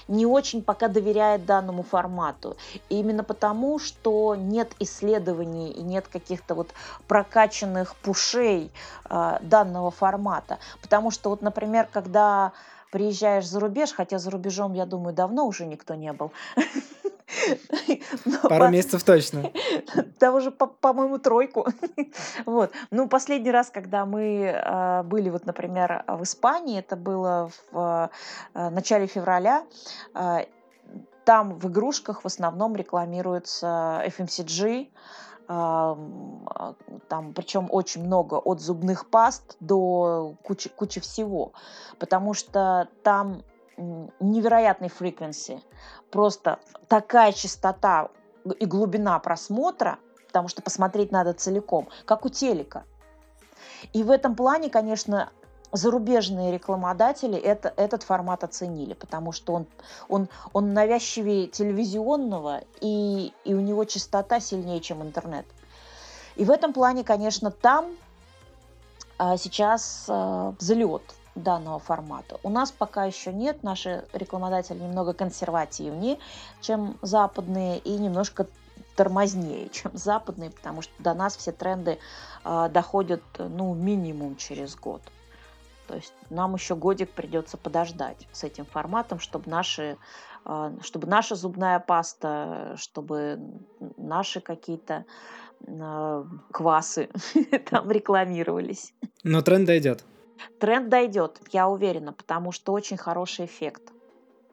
не 0.08 0.26
очень 0.26 0.62
пока 0.62 0.88
доверяет 0.88 1.44
данному 1.44 1.82
формату. 1.82 2.56
И 2.88 2.98
именно 2.98 3.24
потому, 3.24 3.78
что 3.78 4.34
нет 4.34 4.72
исследований 4.78 5.70
и 5.70 5.82
нет 5.82 6.06
каких-то 6.10 6.54
вот 6.54 6.70
прокачанных 7.08 7.96
пушей 7.96 8.70
э, 9.10 9.38
данного 9.42 9.90
формата. 9.90 10.58
Потому 10.80 11.10
что 11.10 11.30
вот, 11.30 11.42
например, 11.42 11.88
когда 11.92 12.52
приезжаешь 12.94 13.48
за 13.48 13.58
рубеж, 13.58 13.92
хотя 13.92 14.18
за 14.18 14.30
рубежом, 14.30 14.72
я 14.72 14.86
думаю, 14.86 15.12
давно 15.12 15.46
уже 15.46 15.66
никто 15.66 15.96
не 15.96 16.12
был. 16.12 16.30
Пару 18.48 18.68
месяцев 18.68 19.02
точно. 19.02 19.50
Да 20.20 20.32
уже, 20.32 20.52
по-моему, 20.52 21.18
тройку. 21.18 21.66
Вот. 22.46 22.70
Ну, 22.92 23.08
последний 23.08 23.50
раз, 23.50 23.70
когда 23.70 24.06
мы 24.06 24.54
а, 24.54 25.02
были, 25.02 25.28
вот, 25.28 25.44
например, 25.44 26.04
в 26.06 26.22
Испании, 26.22 26.78
это 26.78 26.94
было 26.94 27.50
в 27.72 28.10
а, 28.54 28.70
начале 28.70 29.08
февраля, 29.08 29.64
а, 30.14 30.46
там 31.24 31.58
в 31.58 31.66
игрушках 31.66 32.22
в 32.22 32.26
основном 32.26 32.76
рекламируется 32.76 34.04
FMCG, 34.06 34.88
там 35.46 37.34
причем 37.34 37.68
очень 37.70 38.04
много 38.04 38.36
от 38.36 38.60
зубных 38.60 39.10
паст 39.10 39.56
до 39.60 40.34
кучи, 40.42 40.70
кучи 40.70 41.00
всего, 41.00 41.52
потому 41.98 42.34
что 42.34 42.88
там 43.02 43.42
невероятной 43.76 44.88
фреквенции, 44.88 45.60
просто 46.10 46.60
такая 46.88 47.32
частота 47.32 48.08
и 48.58 48.66
глубина 48.66 49.18
просмотра, 49.18 49.98
потому 50.28 50.48
что 50.48 50.62
посмотреть 50.62 51.12
надо 51.12 51.32
целиком, 51.32 51.88
как 52.04 52.24
у 52.24 52.28
телека. 52.28 52.84
И 53.92 54.02
в 54.02 54.10
этом 54.10 54.36
плане, 54.36 54.70
конечно, 54.70 55.30
зарубежные 55.74 56.52
рекламодатели 56.52 57.36
это, 57.36 57.72
этот 57.76 58.04
формат 58.04 58.44
оценили, 58.44 58.94
потому 58.94 59.32
что 59.32 59.54
он, 59.54 59.66
он, 60.08 60.28
он 60.52 60.72
навязчивее 60.72 61.48
телевизионного, 61.48 62.62
и, 62.80 63.32
и 63.44 63.54
у 63.54 63.60
него 63.60 63.84
частота 63.84 64.38
сильнее, 64.40 64.80
чем 64.80 65.02
интернет. 65.02 65.46
И 66.36 66.44
в 66.44 66.50
этом 66.50 66.72
плане, 66.72 67.02
конечно, 67.02 67.50
там 67.50 67.96
а, 69.18 69.36
сейчас 69.36 70.06
а, 70.08 70.54
взлет 70.60 71.02
данного 71.34 71.80
формата. 71.80 72.38
У 72.44 72.50
нас 72.50 72.70
пока 72.70 73.04
еще 73.04 73.32
нет, 73.32 73.64
наши 73.64 74.04
рекламодатели 74.12 74.78
немного 74.78 75.12
консервативнее, 75.12 76.18
чем 76.60 76.96
западные, 77.02 77.78
и 77.78 77.96
немножко 77.96 78.46
тормознее, 78.94 79.68
чем 79.70 79.90
западные, 79.94 80.50
потому 80.50 80.82
что 80.82 80.92
до 81.00 81.14
нас 81.14 81.36
все 81.36 81.50
тренды 81.50 81.98
э, 82.44 82.68
доходят 82.72 83.22
ну 83.38 83.74
минимум 83.74 84.36
через 84.36 84.76
год. 84.76 85.02
То 85.86 85.96
есть 85.96 86.14
нам 86.30 86.54
еще 86.54 86.74
годик 86.74 87.10
придется 87.10 87.56
подождать 87.56 88.26
с 88.32 88.44
этим 88.44 88.64
форматом, 88.64 89.18
чтобы 89.18 89.50
наши, 89.50 89.96
э, 90.44 90.78
чтобы 90.82 91.06
наша 91.06 91.34
зубная 91.34 91.78
паста, 91.78 92.74
чтобы 92.76 93.38
наши 93.96 94.40
какие-то 94.40 95.04
э, 95.66 96.24
квасы 96.52 97.08
там 97.70 97.90
рекламировались. 97.90 98.94
Но 99.22 99.42
тренд 99.42 99.66
дойдет. 99.66 100.04
Тренд 100.58 100.88
дойдет, 100.88 101.40
я 101.52 101.68
уверена, 101.68 102.12
потому 102.12 102.52
что 102.52 102.72
очень 102.72 102.96
хороший 102.96 103.44
эффект 103.46 103.92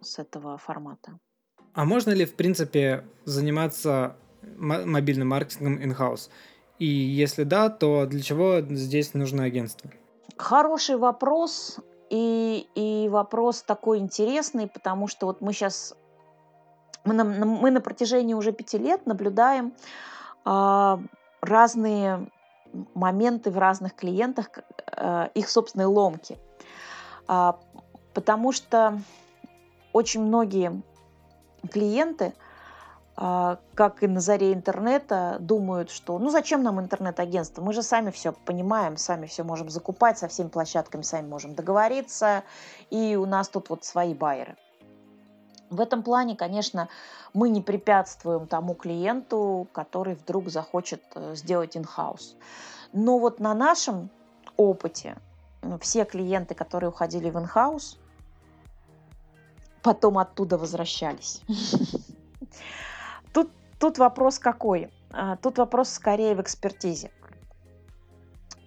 с 0.02 0.20
этого 0.20 0.58
формата. 0.58 1.18
А 1.74 1.86
можно 1.86 2.12
ли, 2.12 2.26
в 2.26 2.36
принципе, 2.36 3.06
заниматься 3.26 4.16
мобильным 4.58 5.30
маркетингом 5.30 5.78
in-house? 5.78 6.30
И 6.80 6.86
если 6.86 7.44
да, 7.44 7.70
то 7.70 8.06
для 8.06 8.22
чего 8.22 8.62
здесь 8.62 9.14
нужно 9.14 9.44
агентство? 9.44 9.92
Хороший 10.42 10.98
вопрос. 10.98 11.78
И, 12.10 12.68
и 12.76 13.08
вопрос 13.10 13.62
такой 13.62 14.00
интересный, 14.00 14.68
потому 14.68 15.08
что 15.08 15.28
вот 15.28 15.40
мы 15.40 15.54
сейчас, 15.54 15.96
мы 17.06 17.14
на, 17.14 17.24
мы 17.24 17.72
на 17.72 17.80
протяжении 17.80 18.34
уже 18.34 18.52
пяти 18.52 18.78
лет 18.78 19.06
наблюдаем 19.06 19.74
э, 20.46 20.98
разные 21.42 22.28
моменты 22.96 23.50
в 23.52 23.58
разных 23.58 23.96
клиентах, 23.96 24.50
э, 24.98 25.30
их 25.36 25.48
собственной 25.48 25.86
ломки. 25.86 26.38
А, 27.28 27.58
потому 28.14 28.52
что 28.52 29.00
очень 29.94 30.22
многие 30.22 30.82
клиенты, 31.72 32.34
как 33.16 34.04
и 34.04 34.08
на 34.08 34.20
заре 34.20 34.54
интернета, 34.54 35.38
думают, 35.40 35.92
что 35.92 36.18
ну 36.18 36.30
зачем 36.30 36.64
нам 36.64 36.80
интернет-агентство, 36.80 37.62
мы 37.62 37.74
же 37.74 37.84
сами 37.84 38.10
все 38.10 38.32
понимаем, 38.32 38.98
сами 38.98 39.26
все 39.28 39.44
можем 39.44 39.70
закупать, 39.70 40.18
со 40.18 40.28
всеми 40.28 40.48
площадками 40.48 41.02
сами 41.02 41.28
можем 41.28 41.54
договориться, 41.54 42.44
и 42.90 43.16
у 43.16 43.26
нас 43.26 43.50
тут 43.50 43.70
вот 43.70 43.84
свои 43.84 44.14
байеры. 44.14 44.56
В 45.70 45.80
этом 45.80 46.04
плане, 46.04 46.36
конечно, 46.36 46.90
мы 47.34 47.50
не 47.50 47.62
препятствуем 47.62 48.48
тому 48.48 48.74
клиенту, 48.74 49.68
который 49.72 50.16
вдруг 50.16 50.50
захочет 50.50 51.02
э, 51.16 51.36
сделать 51.36 51.78
in-house. 51.78 52.36
Но 52.92 53.20
вот 53.20 53.40
на 53.40 53.54
нашем 53.54 54.10
опыте 54.58 55.16
все 55.80 56.04
клиенты, 56.04 56.56
которые 56.56 56.90
уходили 56.90 57.30
в 57.30 57.38
in-house, 57.38 57.98
потом 59.82 60.18
оттуда 60.18 60.58
возвращались. 60.58 61.42
Тут, 63.82 63.98
вопрос 63.98 64.38
какой? 64.38 64.94
А, 65.12 65.38
тут 65.38 65.58
вопрос 65.58 65.90
скорее 65.90 66.36
в 66.36 66.42
экспертизе. 66.42 67.10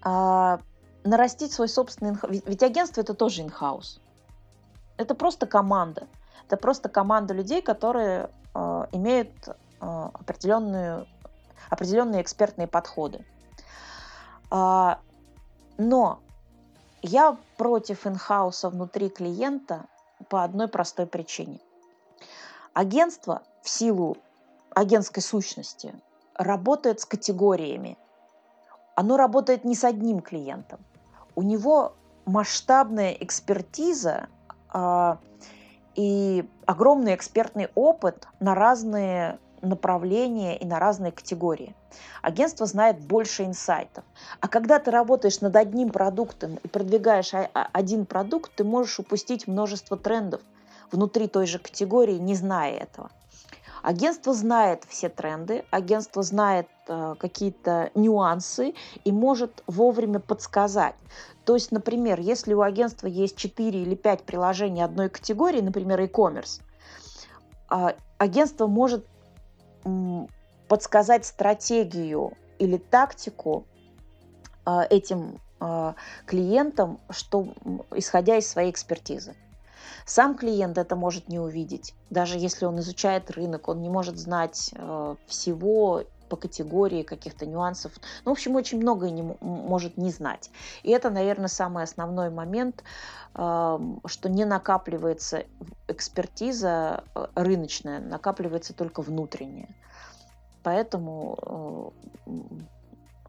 А, 0.03 0.59
нарастить 1.05 1.53
свой 1.53 1.69
собственный... 1.69 2.19
Ведь 2.29 2.65
агентство 2.65 3.01
это 3.01 3.15
тоже 3.15 3.43
in-house. 3.43 4.01
Это 4.97 5.15
просто 5.15 5.47
команда. 5.47 6.09
Это 6.47 6.57
просто 6.57 6.89
команда 6.89 7.33
людей, 7.33 7.63
которые 7.63 8.29
э, 8.55 8.87
имеют 8.91 9.31
определенную, 9.79 11.07
определенные 11.71 12.21
экспертные 12.21 12.67
подходы. 12.67 13.25
Но 14.51 14.99
я 17.03 17.37
против 17.57 18.07
инхауса 18.07 18.69
внутри 18.69 19.11
клиента 19.11 19.87
по 20.29 20.43
одной 20.43 20.69
простой 20.69 21.07
причине. 21.07 21.61
Агентство 22.73 23.43
в 23.63 23.69
силу 23.69 24.17
агентской 24.75 25.23
сущности 25.23 25.95
работает 26.35 27.01
с 27.01 27.05
категориями. 27.05 27.97
Оно 28.97 29.17
работает 29.17 29.65
не 29.65 29.75
с 29.75 29.85
одним 29.85 30.21
клиентом. 30.21 30.81
У 31.35 31.43
него 31.43 31.95
масштабная 32.27 33.13
экспертиза 33.13 34.29
а, 34.69 35.19
и 35.95 36.49
огромный 36.67 37.15
экспертный 37.15 37.69
опыт 37.75 38.29
на 38.41 38.55
разные 38.55 39.39
направления 39.63 40.57
и 40.59 40.67
на 40.67 40.79
разные 40.79 41.13
категории. 41.13 41.75
Агентство 42.23 42.67
знает 42.67 43.01
больше 43.01 43.45
инсайтов. 43.45 44.05
А 44.41 44.49
когда 44.49 44.79
ты 44.79 44.91
работаешь 44.91 45.41
над 45.41 45.57
одним 45.57 45.91
продуктом 45.91 46.57
и 46.63 46.69
продвигаешь 46.69 47.33
один 47.53 48.07
продукт, 48.07 48.53
ты 48.57 48.65
можешь 48.65 48.99
упустить 48.99 49.47
множество 49.47 49.97
трендов 49.97 50.43
внутри 50.91 51.29
той 51.29 51.47
же 51.47 51.59
категории, 51.59 52.19
не 52.19 52.35
зная 52.35 52.77
этого. 52.77 53.11
Агентство 53.85 54.33
знает 54.33 54.85
все 54.89 55.11
тренды, 55.11 55.63
агентство 55.71 56.23
знает 56.23 56.67
э, 56.89 57.17
какие-то 57.19 57.91
нюансы 57.95 58.73
и 59.05 59.13
может 59.13 59.63
вовремя 59.67 60.21
подсказать. 60.21 60.95
То 61.45 61.53
есть, 61.53 61.71
например, 61.71 62.19
если 62.19 62.55
у 62.55 62.63
агентства 62.63 63.09
есть 63.09 63.37
4 63.37 63.83
или 63.83 63.95
5 63.95 64.23
приложений 64.23 64.85
одной 64.85 65.11
категории, 65.11 65.61
например, 65.61 66.01
e-commerce, 66.01 66.63
э, 67.71 67.89
агентство 68.17 68.67
может 68.67 69.05
м, 69.85 70.29
подсказать 70.67 71.27
стратегию 71.27 72.33
или 72.59 72.79
тактику 72.79 73.67
э, 74.65 74.85
этим 74.89 75.39
э, 75.61 75.93
клиентам, 76.25 77.01
что, 77.11 77.49
исходя 77.91 78.39
из 78.39 78.49
своей 78.49 78.71
экспертизы. 78.71 79.35
Сам 80.07 80.37
клиент 80.37 80.79
это 80.79 80.97
может 80.97 81.29
не 81.29 81.39
увидеть. 81.39 81.95
Даже 82.11 82.39
если 82.39 82.67
он 82.67 82.79
изучает 82.81 83.31
рынок, 83.31 83.69
он 83.69 83.83
не 83.83 83.89
может 83.89 84.19
знать 84.19 84.71
э, 84.75 85.17
всего 85.27 86.05
по 86.29 86.37
категории 86.37 87.03
каких-то 87.03 87.47
нюансов. 87.47 87.93
Ну, 88.25 88.33
в 88.33 88.33
общем, 88.33 88.57
очень 88.57 88.79
многое 88.79 89.11
не, 89.11 89.23
может 89.41 89.97
не 89.97 90.11
знать. 90.11 90.51
И 90.83 90.91
это, 90.91 91.11
наверное, 91.11 91.49
самый 91.49 91.85
основной 91.85 92.31
момент, 92.31 92.83
э, 93.35 93.79
что 94.07 94.29
не 94.29 94.45
накапливается 94.45 95.45
экспертиза 95.89 97.05
э, 97.15 97.27
рыночная, 97.35 98.01
накапливается 98.01 98.75
только 98.75 99.03
внутренняя. 99.03 99.69
Поэтому 100.63 101.93
э, 102.27 102.31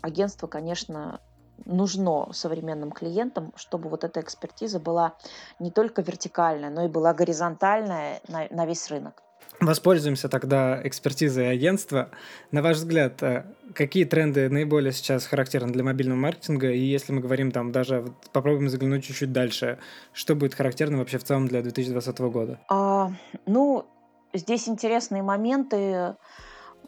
агентство, 0.02 0.48
конечно, 0.48 1.20
нужно 1.66 2.32
современным 2.34 2.92
клиентам, 2.92 3.54
чтобы 3.56 3.90
вот 3.90 4.04
эта 4.04 4.20
экспертиза 4.20 4.80
была 4.80 5.16
не 5.60 5.72
только 5.72 6.02
вертикальная, 6.02 6.70
но 6.70 6.86
и 6.86 6.88
была 6.88 7.14
горизонтальная 7.14 8.22
на, 8.28 8.48
на 8.50 8.66
весь 8.66 8.90
рынок. 8.90 9.22
Воспользуемся 9.62 10.28
тогда 10.28 10.86
экспертизой 10.86 11.50
агентства. 11.50 12.10
На 12.52 12.62
ваш 12.62 12.78
взгляд, 12.78 13.24
э, 13.24 13.46
какие 13.74 14.04
тренды 14.04 14.50
наиболее 14.50 14.92
сейчас 14.92 15.26
характерны 15.26 15.72
для 15.72 15.84
мобильного 15.84 16.18
маркетинга? 16.18 16.72
И 16.72 16.80
если 16.80 17.14
мы 17.14 17.22
говорим 17.22 17.52
там 17.52 17.72
даже, 17.72 18.02
вот 18.02 18.14
попробуем 18.34 18.70
заглянуть 18.70 19.06
чуть-чуть 19.06 19.32
дальше, 19.32 19.80
что 20.12 20.36
будет 20.36 20.56
характерно 20.56 20.98
вообще 20.98 21.18
в 21.18 21.24
целом 21.24 21.48
для 21.48 21.62
2020 21.62 22.20
года? 22.20 22.60
А, 22.70 23.12
ну, 23.46 23.86
здесь 24.34 24.68
интересные 24.68 25.24
моменты. 25.24 26.16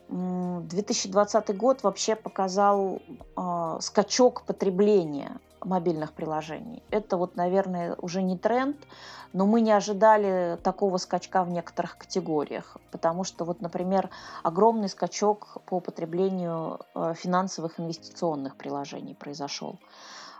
2020 0.09 1.57
год 1.57 1.83
вообще 1.83 2.15
показал 2.15 3.01
э, 3.35 3.77
скачок 3.81 4.43
потребления 4.43 5.39
мобильных 5.61 6.13
приложений. 6.13 6.83
Это 6.91 7.17
вот, 7.17 7.35
наверное, 7.35 7.95
уже 7.99 8.21
не 8.21 8.37
тренд, 8.37 8.77
но 9.33 9.45
мы 9.45 9.61
не 9.61 9.71
ожидали 9.71 10.57
такого 10.63 10.97
скачка 10.97 11.43
в 11.43 11.49
некоторых 11.49 11.97
категориях, 11.97 12.77
потому 12.91 13.23
что 13.23 13.43
вот, 13.43 13.61
например, 13.61 14.09
огромный 14.43 14.89
скачок 14.89 15.57
по 15.65 15.79
потреблению 15.79 16.79
э, 16.95 17.13
финансовых 17.15 17.79
инвестиционных 17.79 18.55
приложений 18.55 19.15
произошел. 19.15 19.77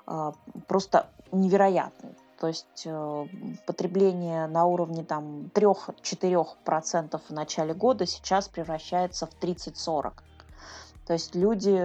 А, 0.05 0.33
просто 0.67 1.07
невероятный. 1.31 2.15
То 2.39 2.47
есть 2.47 2.83
э, 2.85 3.27
потребление 3.65 4.47
на 4.47 4.65
уровне 4.65 5.03
там 5.03 5.49
3-4% 5.53 7.21
в 7.27 7.31
начале 7.31 7.73
года 7.73 8.05
сейчас 8.05 8.47
превращается 8.47 9.25
в 9.25 9.31
30-40%. 9.41 10.13
То 11.05 11.13
есть 11.13 11.35
люди 11.35 11.81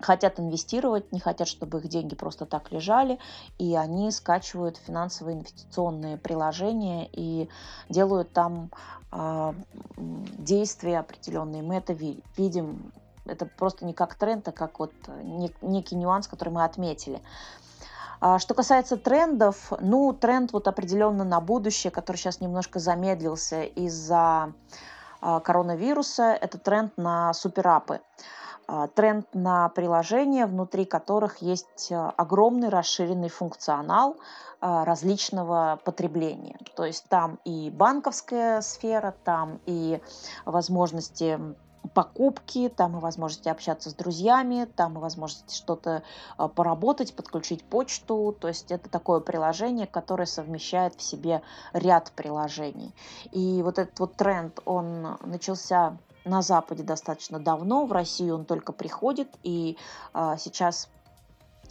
хотят 0.00 0.40
инвестировать, 0.40 1.12
не 1.12 1.20
хотят, 1.20 1.46
чтобы 1.46 1.78
их 1.78 1.88
деньги 1.88 2.14
просто 2.14 2.46
так 2.46 2.72
лежали, 2.72 3.18
и 3.58 3.76
они 3.76 4.10
скачивают 4.10 4.78
финансовые 4.78 5.36
инвестиционные 5.36 6.16
приложения 6.16 7.08
и 7.12 7.48
делают 7.88 8.32
там 8.32 8.70
э, 9.12 9.52
действия 9.96 10.98
определенные. 10.98 11.62
Мы 11.62 11.76
это 11.76 11.92
видим. 11.92 12.92
Это 13.26 13.46
просто 13.46 13.84
не 13.84 13.92
как 13.92 14.14
тренд, 14.14 14.48
а 14.48 14.52
как 14.52 14.78
вот 14.78 14.92
некий 15.62 15.94
нюанс, 15.94 16.26
который 16.26 16.48
мы 16.48 16.64
отметили. 16.64 17.20
А 18.20 18.38
что 18.38 18.52
касается 18.52 18.98
трендов, 18.98 19.72
ну, 19.80 20.12
тренд 20.12 20.52
вот 20.52 20.68
определенно 20.68 21.24
на 21.24 21.40
будущее, 21.40 21.90
который 21.90 22.18
сейчас 22.18 22.40
немножко 22.40 22.78
замедлился 22.78 23.62
из-за 23.62 24.52
а, 25.22 25.40
коронавируса, 25.40 26.36
это 26.38 26.58
тренд 26.58 26.96
на 26.98 27.32
суперапы. 27.32 28.00
А, 28.68 28.88
тренд 28.88 29.26
на 29.32 29.70
приложения, 29.70 30.44
внутри 30.44 30.84
которых 30.84 31.38
есть 31.38 31.90
огромный 31.90 32.68
расширенный 32.68 33.30
функционал 33.30 34.16
различного 34.60 35.80
потребления. 35.86 36.58
То 36.76 36.84
есть 36.84 37.06
там 37.08 37.38
и 37.46 37.70
банковская 37.70 38.60
сфера, 38.60 39.14
там 39.24 39.58
и 39.64 40.02
возможности 40.44 41.40
покупки, 41.94 42.68
там 42.68 42.96
и 42.96 43.00
возможности 43.00 43.48
общаться 43.48 43.90
с 43.90 43.94
друзьями, 43.94 44.68
там 44.76 44.96
и 44.96 45.00
возможности 45.00 45.54
что-то 45.56 46.02
поработать, 46.54 47.14
подключить 47.14 47.64
почту. 47.64 48.36
То 48.38 48.48
есть 48.48 48.70
это 48.70 48.88
такое 48.88 49.20
приложение, 49.20 49.86
которое 49.86 50.26
совмещает 50.26 50.94
в 50.94 51.02
себе 51.02 51.42
ряд 51.72 52.12
приложений. 52.12 52.94
И 53.32 53.62
вот 53.62 53.78
этот 53.78 53.98
вот 53.98 54.14
тренд, 54.16 54.60
он 54.64 55.18
начался 55.24 55.96
на 56.24 56.42
Западе 56.42 56.82
достаточно 56.82 57.38
давно, 57.38 57.86
в 57.86 57.92
Россию 57.92 58.36
он 58.36 58.44
только 58.44 58.72
приходит, 58.72 59.28
и 59.42 59.76
а, 60.12 60.36
сейчас 60.36 60.88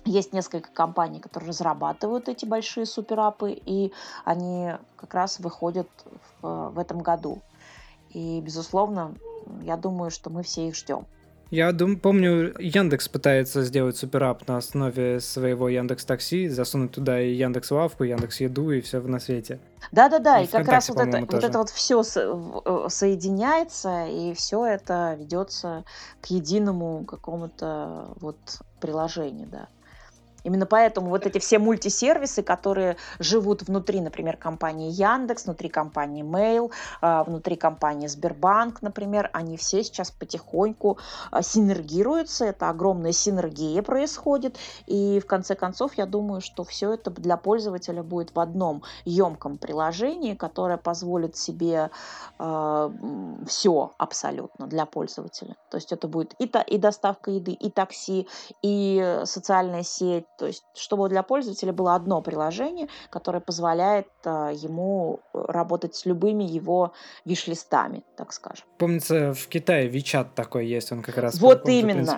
есть 0.06 0.34
несколько 0.34 0.72
компаний, 0.72 1.20
которые 1.20 1.50
разрабатывают 1.50 2.30
эти 2.30 2.46
большие 2.46 2.86
суперапы, 2.86 3.52
и 3.52 3.92
они 4.26 4.72
как 4.96 5.14
раз 5.14 5.40
выходят 5.40 5.90
в, 6.42 6.70
в 6.70 6.80
этом 6.80 7.00
году. 7.00 7.40
И, 8.10 8.42
безусловно, 8.42 9.14
я 9.64 9.78
думаю, 9.78 10.12
что 10.12 10.30
мы 10.30 10.44
все 10.44 10.68
их 10.68 10.76
ждем. 10.76 11.06
Я 11.52 11.72
дум, 11.72 11.98
помню, 11.98 12.54
Яндекс 12.60 13.10
пытается 13.10 13.64
сделать 13.64 13.98
суперап 13.98 14.48
на 14.48 14.58
основе 14.58 15.20
своего 15.20 15.68
Яндекс 15.68 16.06
Такси, 16.06 16.48
засунуть 16.48 16.92
туда 16.92 17.20
и 17.20 17.34
Яндекс 17.34 17.72
Лавку, 17.72 18.04
Яндекс 18.04 18.42
Еду 18.42 18.70
и 18.70 18.82
все 18.82 19.02
на 19.02 19.20
свете. 19.20 19.60
Да-да-да, 19.92 20.42
и, 20.42 20.46
и 20.46 20.48
как 20.48 20.68
раз 20.68 20.90
вот 20.90 21.00
это, 21.00 21.20
вот 21.22 21.44
это 21.44 21.58
вот 21.58 21.72
все 21.72 22.04
э, 22.04 22.88
соединяется, 22.90 24.06
и 24.06 24.36
все 24.36 24.64
это 24.64 25.16
ведется 25.20 25.86
к 26.22 26.28
единому 26.28 27.04
какому-то 27.06 28.10
вот 28.20 28.38
приложению, 28.80 29.48
да. 29.48 29.68
Именно 30.44 30.66
поэтому 30.66 31.10
вот 31.10 31.26
эти 31.26 31.40
все 31.40 31.60
мультисервисы, 31.60 32.44
которые 32.44 32.98
живут 33.20 33.64
внутри, 33.64 34.02
например, 34.02 34.38
компании 34.38 34.92
Яндекс, 34.92 35.46
внутри 35.46 35.70
компании 35.70 36.24
Mail, 36.24 36.72
а, 37.02 37.24
внутри 37.24 37.56
компании 37.56 38.08
Сбербанк, 38.08 38.82
например, 38.82 39.30
они 39.34 39.58
все 39.58 39.84
сейчас 39.84 40.12
потихоньку 40.12 40.98
а, 41.32 41.42
синергируются, 41.42 42.46
это 42.46 42.70
огромная 42.70 43.12
синергия 43.12 43.82
происходит, 43.82 44.58
и 44.86 45.20
в 45.20 45.28
конце 45.28 45.56
концов 45.56 45.94
я 45.96 46.06
думаю, 46.06 46.42
что 46.42 46.64
все 46.64 46.94
это 46.94 47.12
для 47.12 47.38
пользователя 47.38 48.04
будет 48.04 48.34
в 48.36 48.40
одном 48.40 48.84
емком 49.06 49.58
приложении, 49.58 50.36
которое 50.36 50.78
позволит 50.78 51.36
себе 51.36 51.90
э, 52.38 52.90
все 53.48 53.92
абсолютно 53.98 54.68
для 54.68 54.86
пользователя. 54.86 55.56
То 55.70 55.78
есть 55.78 55.92
это 55.92 56.08
будет 56.08 56.34
и, 56.40 56.48
та, 56.48 56.62
и 56.62 56.78
доставка 56.78 57.32
еды, 57.32 57.52
и 57.52 57.70
такси, 57.70 58.28
и 58.62 59.22
социальная 59.26 59.84
сеть, 59.84 60.26
то 60.40 60.48
есть, 60.48 60.64
чтобы 60.74 61.10
для 61.10 61.22
пользователя 61.22 61.74
было 61.74 61.96
одно 61.96 62.22
приложение, 62.22 62.88
которое 63.10 63.42
позволяет 63.42 64.08
а, 64.24 64.52
ему 64.52 65.20
э, 65.34 65.44
работать 65.48 65.96
с 65.96 66.06
любыми 66.06 66.46
его 66.46 66.94
виш-листами, 67.26 68.04
так 68.16 68.32
скажем. 68.32 68.66
Помнится, 68.78 69.34
в 69.34 69.48
Китае 69.50 69.90
WeChat 69.90 70.30
такой 70.34 70.66
есть, 70.66 70.94
он 70.94 71.02
как 71.02 71.18
раз... 71.18 71.40
Вот 71.40 71.68
именно, 71.68 72.18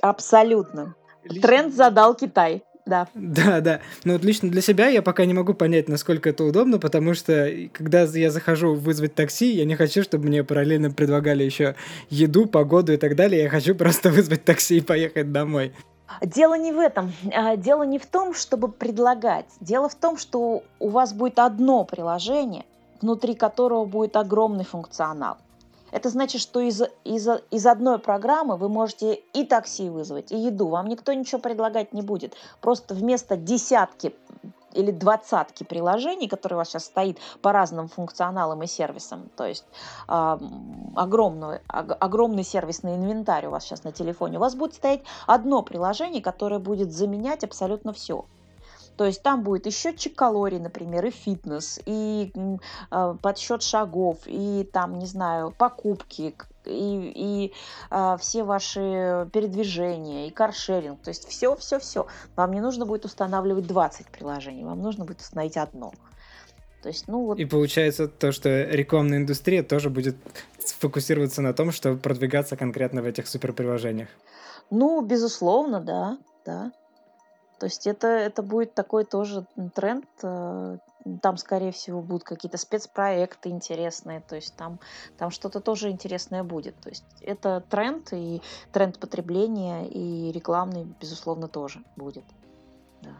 абсолютно. 0.00 0.94
Лично... 1.24 1.42
Тренд 1.42 1.74
задал 1.74 2.14
Китай. 2.14 2.62
Да. 2.86 3.08
Да, 3.14 3.60
да. 3.60 3.80
Но 4.04 4.12
вот 4.12 4.24
лично 4.24 4.48
для 4.48 4.62
себя 4.62 4.86
я 4.86 5.02
пока 5.02 5.24
не 5.24 5.34
могу 5.34 5.52
понять, 5.52 5.88
насколько 5.88 6.28
это 6.28 6.44
удобно, 6.44 6.78
потому 6.78 7.14
что 7.14 7.52
когда 7.72 8.04
я 8.04 8.30
захожу 8.30 8.74
вызвать 8.74 9.16
такси, 9.16 9.50
я 9.50 9.64
не 9.64 9.74
хочу, 9.74 10.04
чтобы 10.04 10.28
мне 10.28 10.44
параллельно 10.44 10.92
предлагали 10.92 11.42
еще 11.42 11.74
еду, 12.10 12.46
погоду 12.46 12.92
и 12.92 12.96
так 12.96 13.16
далее. 13.16 13.42
Я 13.42 13.48
хочу 13.48 13.74
просто 13.74 14.10
вызвать 14.12 14.44
такси 14.44 14.78
и 14.78 14.80
поехать 14.80 15.32
домой. 15.32 15.72
Дело 16.20 16.54
не 16.54 16.72
в 16.72 16.78
этом. 16.78 17.12
А, 17.34 17.56
дело 17.56 17.82
не 17.82 17.98
в 17.98 18.06
том, 18.06 18.34
чтобы 18.34 18.68
предлагать. 18.68 19.46
Дело 19.60 19.88
в 19.88 19.94
том, 19.94 20.16
что 20.16 20.62
у 20.78 20.88
вас 20.88 21.12
будет 21.12 21.38
одно 21.38 21.84
приложение, 21.84 22.64
внутри 23.00 23.34
которого 23.34 23.84
будет 23.84 24.16
огромный 24.16 24.64
функционал. 24.64 25.36
Это 25.92 26.08
значит, 26.08 26.40
что 26.40 26.60
из, 26.60 26.82
из, 27.04 27.28
из 27.50 27.66
одной 27.66 27.98
программы 27.98 28.56
вы 28.56 28.68
можете 28.68 29.14
и 29.14 29.44
такси 29.44 29.88
вызвать, 29.88 30.32
и 30.32 30.36
еду. 30.36 30.68
Вам 30.68 30.88
никто 30.88 31.12
ничего 31.12 31.40
предлагать 31.40 31.92
не 31.92 32.02
будет. 32.02 32.34
Просто 32.60 32.94
вместо 32.94 33.36
десятки 33.36 34.14
или 34.76 34.90
двадцатки 34.90 35.64
приложений, 35.64 36.28
которые 36.28 36.56
у 36.56 36.58
вас 36.58 36.68
сейчас 36.68 36.84
стоит 36.84 37.18
по 37.42 37.52
разным 37.52 37.88
функционалам 37.88 38.62
и 38.62 38.66
сервисам. 38.66 39.30
То 39.36 39.46
есть 39.46 39.64
э, 40.08 40.38
огромный, 40.94 41.60
огромный 41.68 42.44
сервисный 42.44 42.96
инвентарь 42.96 43.46
у 43.46 43.50
вас 43.50 43.64
сейчас 43.64 43.84
на 43.84 43.92
телефоне. 43.92 44.38
У 44.38 44.40
вас 44.40 44.54
будет 44.54 44.74
стоять 44.74 45.02
одно 45.26 45.62
приложение, 45.62 46.22
которое 46.22 46.58
будет 46.58 46.92
заменять 46.92 47.44
абсолютно 47.44 47.92
все. 47.92 48.24
То 48.96 49.04
есть 49.04 49.22
там 49.22 49.42
будет 49.42 49.66
и 49.66 49.70
счетчик 49.70 50.14
калорий, 50.14 50.58
например, 50.58 51.04
и 51.04 51.10
фитнес, 51.10 51.78
и 51.84 52.32
э, 52.90 53.14
подсчет 53.20 53.62
шагов, 53.62 54.18
и 54.26 54.68
там, 54.72 54.98
не 54.98 55.06
знаю, 55.06 55.54
покупки, 55.56 56.34
и, 56.66 57.12
и 57.14 57.54
э, 57.90 58.16
все 58.18 58.44
ваши 58.44 59.28
передвижения, 59.32 60.28
и 60.28 60.30
каршеринг. 60.30 61.02
То 61.02 61.10
есть 61.10 61.28
все, 61.28 61.54
все, 61.56 61.78
все. 61.78 62.06
Вам 62.36 62.52
не 62.52 62.60
нужно 62.60 62.86
будет 62.86 63.04
устанавливать 63.04 63.66
20 63.66 64.06
приложений, 64.08 64.64
вам 64.64 64.82
нужно 64.82 65.04
будет 65.04 65.20
установить 65.20 65.56
одно. 65.56 65.92
То 66.82 66.88
есть, 66.88 67.08
ну 67.08 67.24
вот... 67.24 67.38
И 67.38 67.44
получается 67.44 68.06
то, 68.06 68.32
что 68.32 68.48
рекламная 68.62 69.18
индустрия 69.18 69.62
тоже 69.62 69.90
будет 69.90 70.16
сфокусироваться 70.58 71.42
на 71.42 71.52
том, 71.52 71.72
чтобы 71.72 71.98
продвигаться 71.98 72.56
конкретно 72.56 73.02
в 73.02 73.06
этих 73.06 73.26
суперприложениях. 73.26 74.08
Ну, 74.70 75.00
безусловно, 75.00 75.80
да, 75.80 76.18
да. 76.44 76.72
То 77.58 77.66
есть 77.66 77.86
это, 77.86 78.06
это 78.06 78.42
будет 78.42 78.74
такой 78.74 79.04
тоже 79.04 79.46
тренд. 79.74 80.06
Там, 81.22 81.36
скорее 81.36 81.72
всего, 81.72 82.02
будут 82.02 82.24
какие-то 82.24 82.58
спецпроекты 82.58 83.48
интересные. 83.48 84.20
То 84.20 84.36
есть 84.36 84.56
там, 84.56 84.80
там 85.18 85.30
что-то 85.30 85.60
тоже 85.60 85.90
интересное 85.90 86.42
будет. 86.42 86.76
То 86.80 86.88
есть 86.88 87.04
это 87.20 87.62
тренд, 87.68 88.12
и 88.12 88.42
тренд 88.72 88.98
потребления, 88.98 89.86
и 89.86 90.32
рекламный, 90.32 90.86
безусловно, 91.00 91.48
тоже 91.48 91.82
будет. 91.96 92.24
Да. 93.02 93.14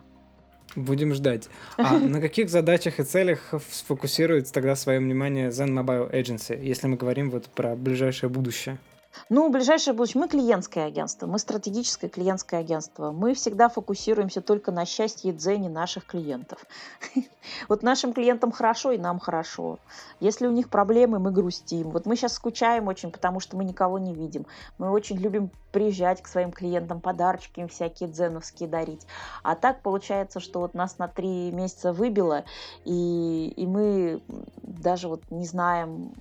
Будем 0.74 1.14
ждать. 1.14 1.48
А 1.76 1.98
на 1.98 2.20
каких 2.20 2.50
задачах 2.50 2.98
и 3.00 3.04
целях 3.04 3.54
сфокусируется 3.70 4.52
тогда 4.52 4.74
свое 4.76 4.98
внимание 4.98 5.50
Zen 5.50 5.68
Mobile 5.68 6.12
Agency, 6.12 6.60
если 6.60 6.88
мы 6.88 6.96
говорим 6.96 7.30
вот 7.30 7.46
про 7.46 7.76
ближайшее 7.76 8.30
будущее? 8.30 8.78
Ну, 9.28 9.48
ближайшее 9.50 9.94
будущее. 9.94 10.20
Мы 10.20 10.28
клиентское 10.28 10.86
агентство, 10.86 11.26
мы 11.26 11.38
стратегическое 11.38 12.08
клиентское 12.08 12.60
агентство. 12.60 13.12
Мы 13.12 13.34
всегда 13.34 13.68
фокусируемся 13.68 14.40
только 14.40 14.72
на 14.72 14.84
счастье 14.84 15.30
и 15.30 15.34
дзене 15.34 15.68
наших 15.68 16.06
клиентов. 16.06 16.64
Вот 17.68 17.84
нашим 17.84 18.12
клиентам 18.12 18.50
хорошо, 18.50 18.90
и 18.90 18.98
нам 18.98 19.20
хорошо. 19.20 19.78
Если 20.18 20.48
у 20.48 20.50
них 20.50 20.68
проблемы, 20.68 21.20
мы 21.20 21.30
грустим. 21.30 21.90
Вот 21.90 22.04
мы 22.04 22.16
сейчас 22.16 22.34
скучаем 22.34 22.88
очень, 22.88 23.12
потому 23.12 23.38
что 23.38 23.56
мы 23.56 23.64
никого 23.64 24.00
не 24.00 24.14
видим. 24.14 24.46
Мы 24.78 24.90
очень 24.90 25.16
любим 25.16 25.50
приезжать 25.70 26.22
к 26.22 26.26
своим 26.26 26.50
клиентам, 26.50 27.00
подарочки 27.00 27.60
им 27.60 27.68
всякие 27.68 28.08
дзеновские 28.08 28.68
дарить. 28.68 29.06
А 29.42 29.54
так 29.54 29.80
получается, 29.82 30.40
что 30.40 30.60
вот 30.60 30.74
нас 30.74 30.98
на 30.98 31.06
три 31.06 31.52
месяца 31.52 31.92
выбило, 31.92 32.44
и, 32.84 33.52
и 33.56 33.66
мы 33.66 34.22
даже 34.62 35.08
вот 35.08 35.22
не 35.30 35.46
знаем, 35.46 36.12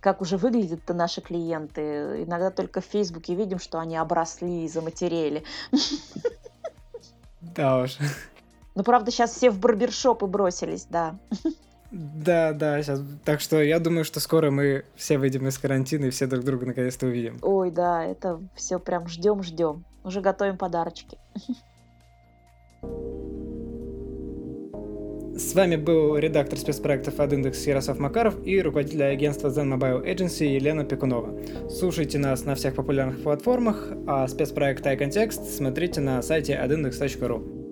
как 0.00 0.20
уже 0.20 0.36
выглядят-то 0.36 0.94
наши 0.94 1.20
клиенты. 1.20 2.24
Иногда 2.24 2.50
только 2.50 2.80
в 2.80 2.84
Фейсбуке 2.86 3.34
видим, 3.34 3.58
что 3.58 3.78
они 3.78 3.96
обросли 3.96 4.64
и 4.64 4.68
заматерели. 4.68 5.44
Да 7.40 7.82
уж. 7.82 7.98
Ну, 8.74 8.82
правда, 8.82 9.10
сейчас 9.10 9.32
все 9.32 9.50
в 9.50 9.58
барбершопы 9.60 10.26
бросились, 10.26 10.86
да. 10.86 11.16
Да, 11.92 12.52
да, 12.52 12.82
сейчас. 12.82 13.00
Так 13.24 13.40
что 13.40 13.62
я 13.62 13.78
думаю, 13.78 14.04
что 14.04 14.18
скоро 14.18 14.50
мы 14.50 14.84
все 14.96 15.16
выйдем 15.16 15.46
из 15.46 15.58
карантина 15.58 16.06
и 16.06 16.10
все 16.10 16.26
друг 16.26 16.44
друга 16.44 16.66
наконец-то 16.66 17.06
увидим. 17.06 17.38
Ой, 17.42 17.70
да, 17.70 18.04
это 18.04 18.40
все 18.56 18.80
прям 18.80 19.06
ждем, 19.06 19.44
ждем. 19.44 19.84
Уже 20.02 20.20
готовим 20.20 20.58
подарочки. 20.58 21.18
С 25.36 25.52
вами 25.54 25.74
был 25.74 26.16
редактор 26.16 26.56
спецпроектов 26.56 27.18
от 27.18 27.32
Индекс 27.32 27.66
Ярослав 27.66 27.98
Макаров 27.98 28.36
и 28.46 28.62
руководитель 28.62 29.02
агентства 29.02 29.48
Zen 29.48 29.76
Mobile 29.76 30.04
Agency 30.06 30.46
Елена 30.46 30.84
Пекунова. 30.84 31.36
Слушайте 31.68 32.18
нас 32.18 32.44
на 32.44 32.54
всех 32.54 32.76
популярных 32.76 33.20
платформах, 33.20 33.88
а 34.06 34.28
спецпроект 34.28 34.86
iContext 34.86 35.44
смотрите 35.46 36.00
на 36.00 36.22
сайте 36.22 36.52
adindex.ru. 36.52 37.63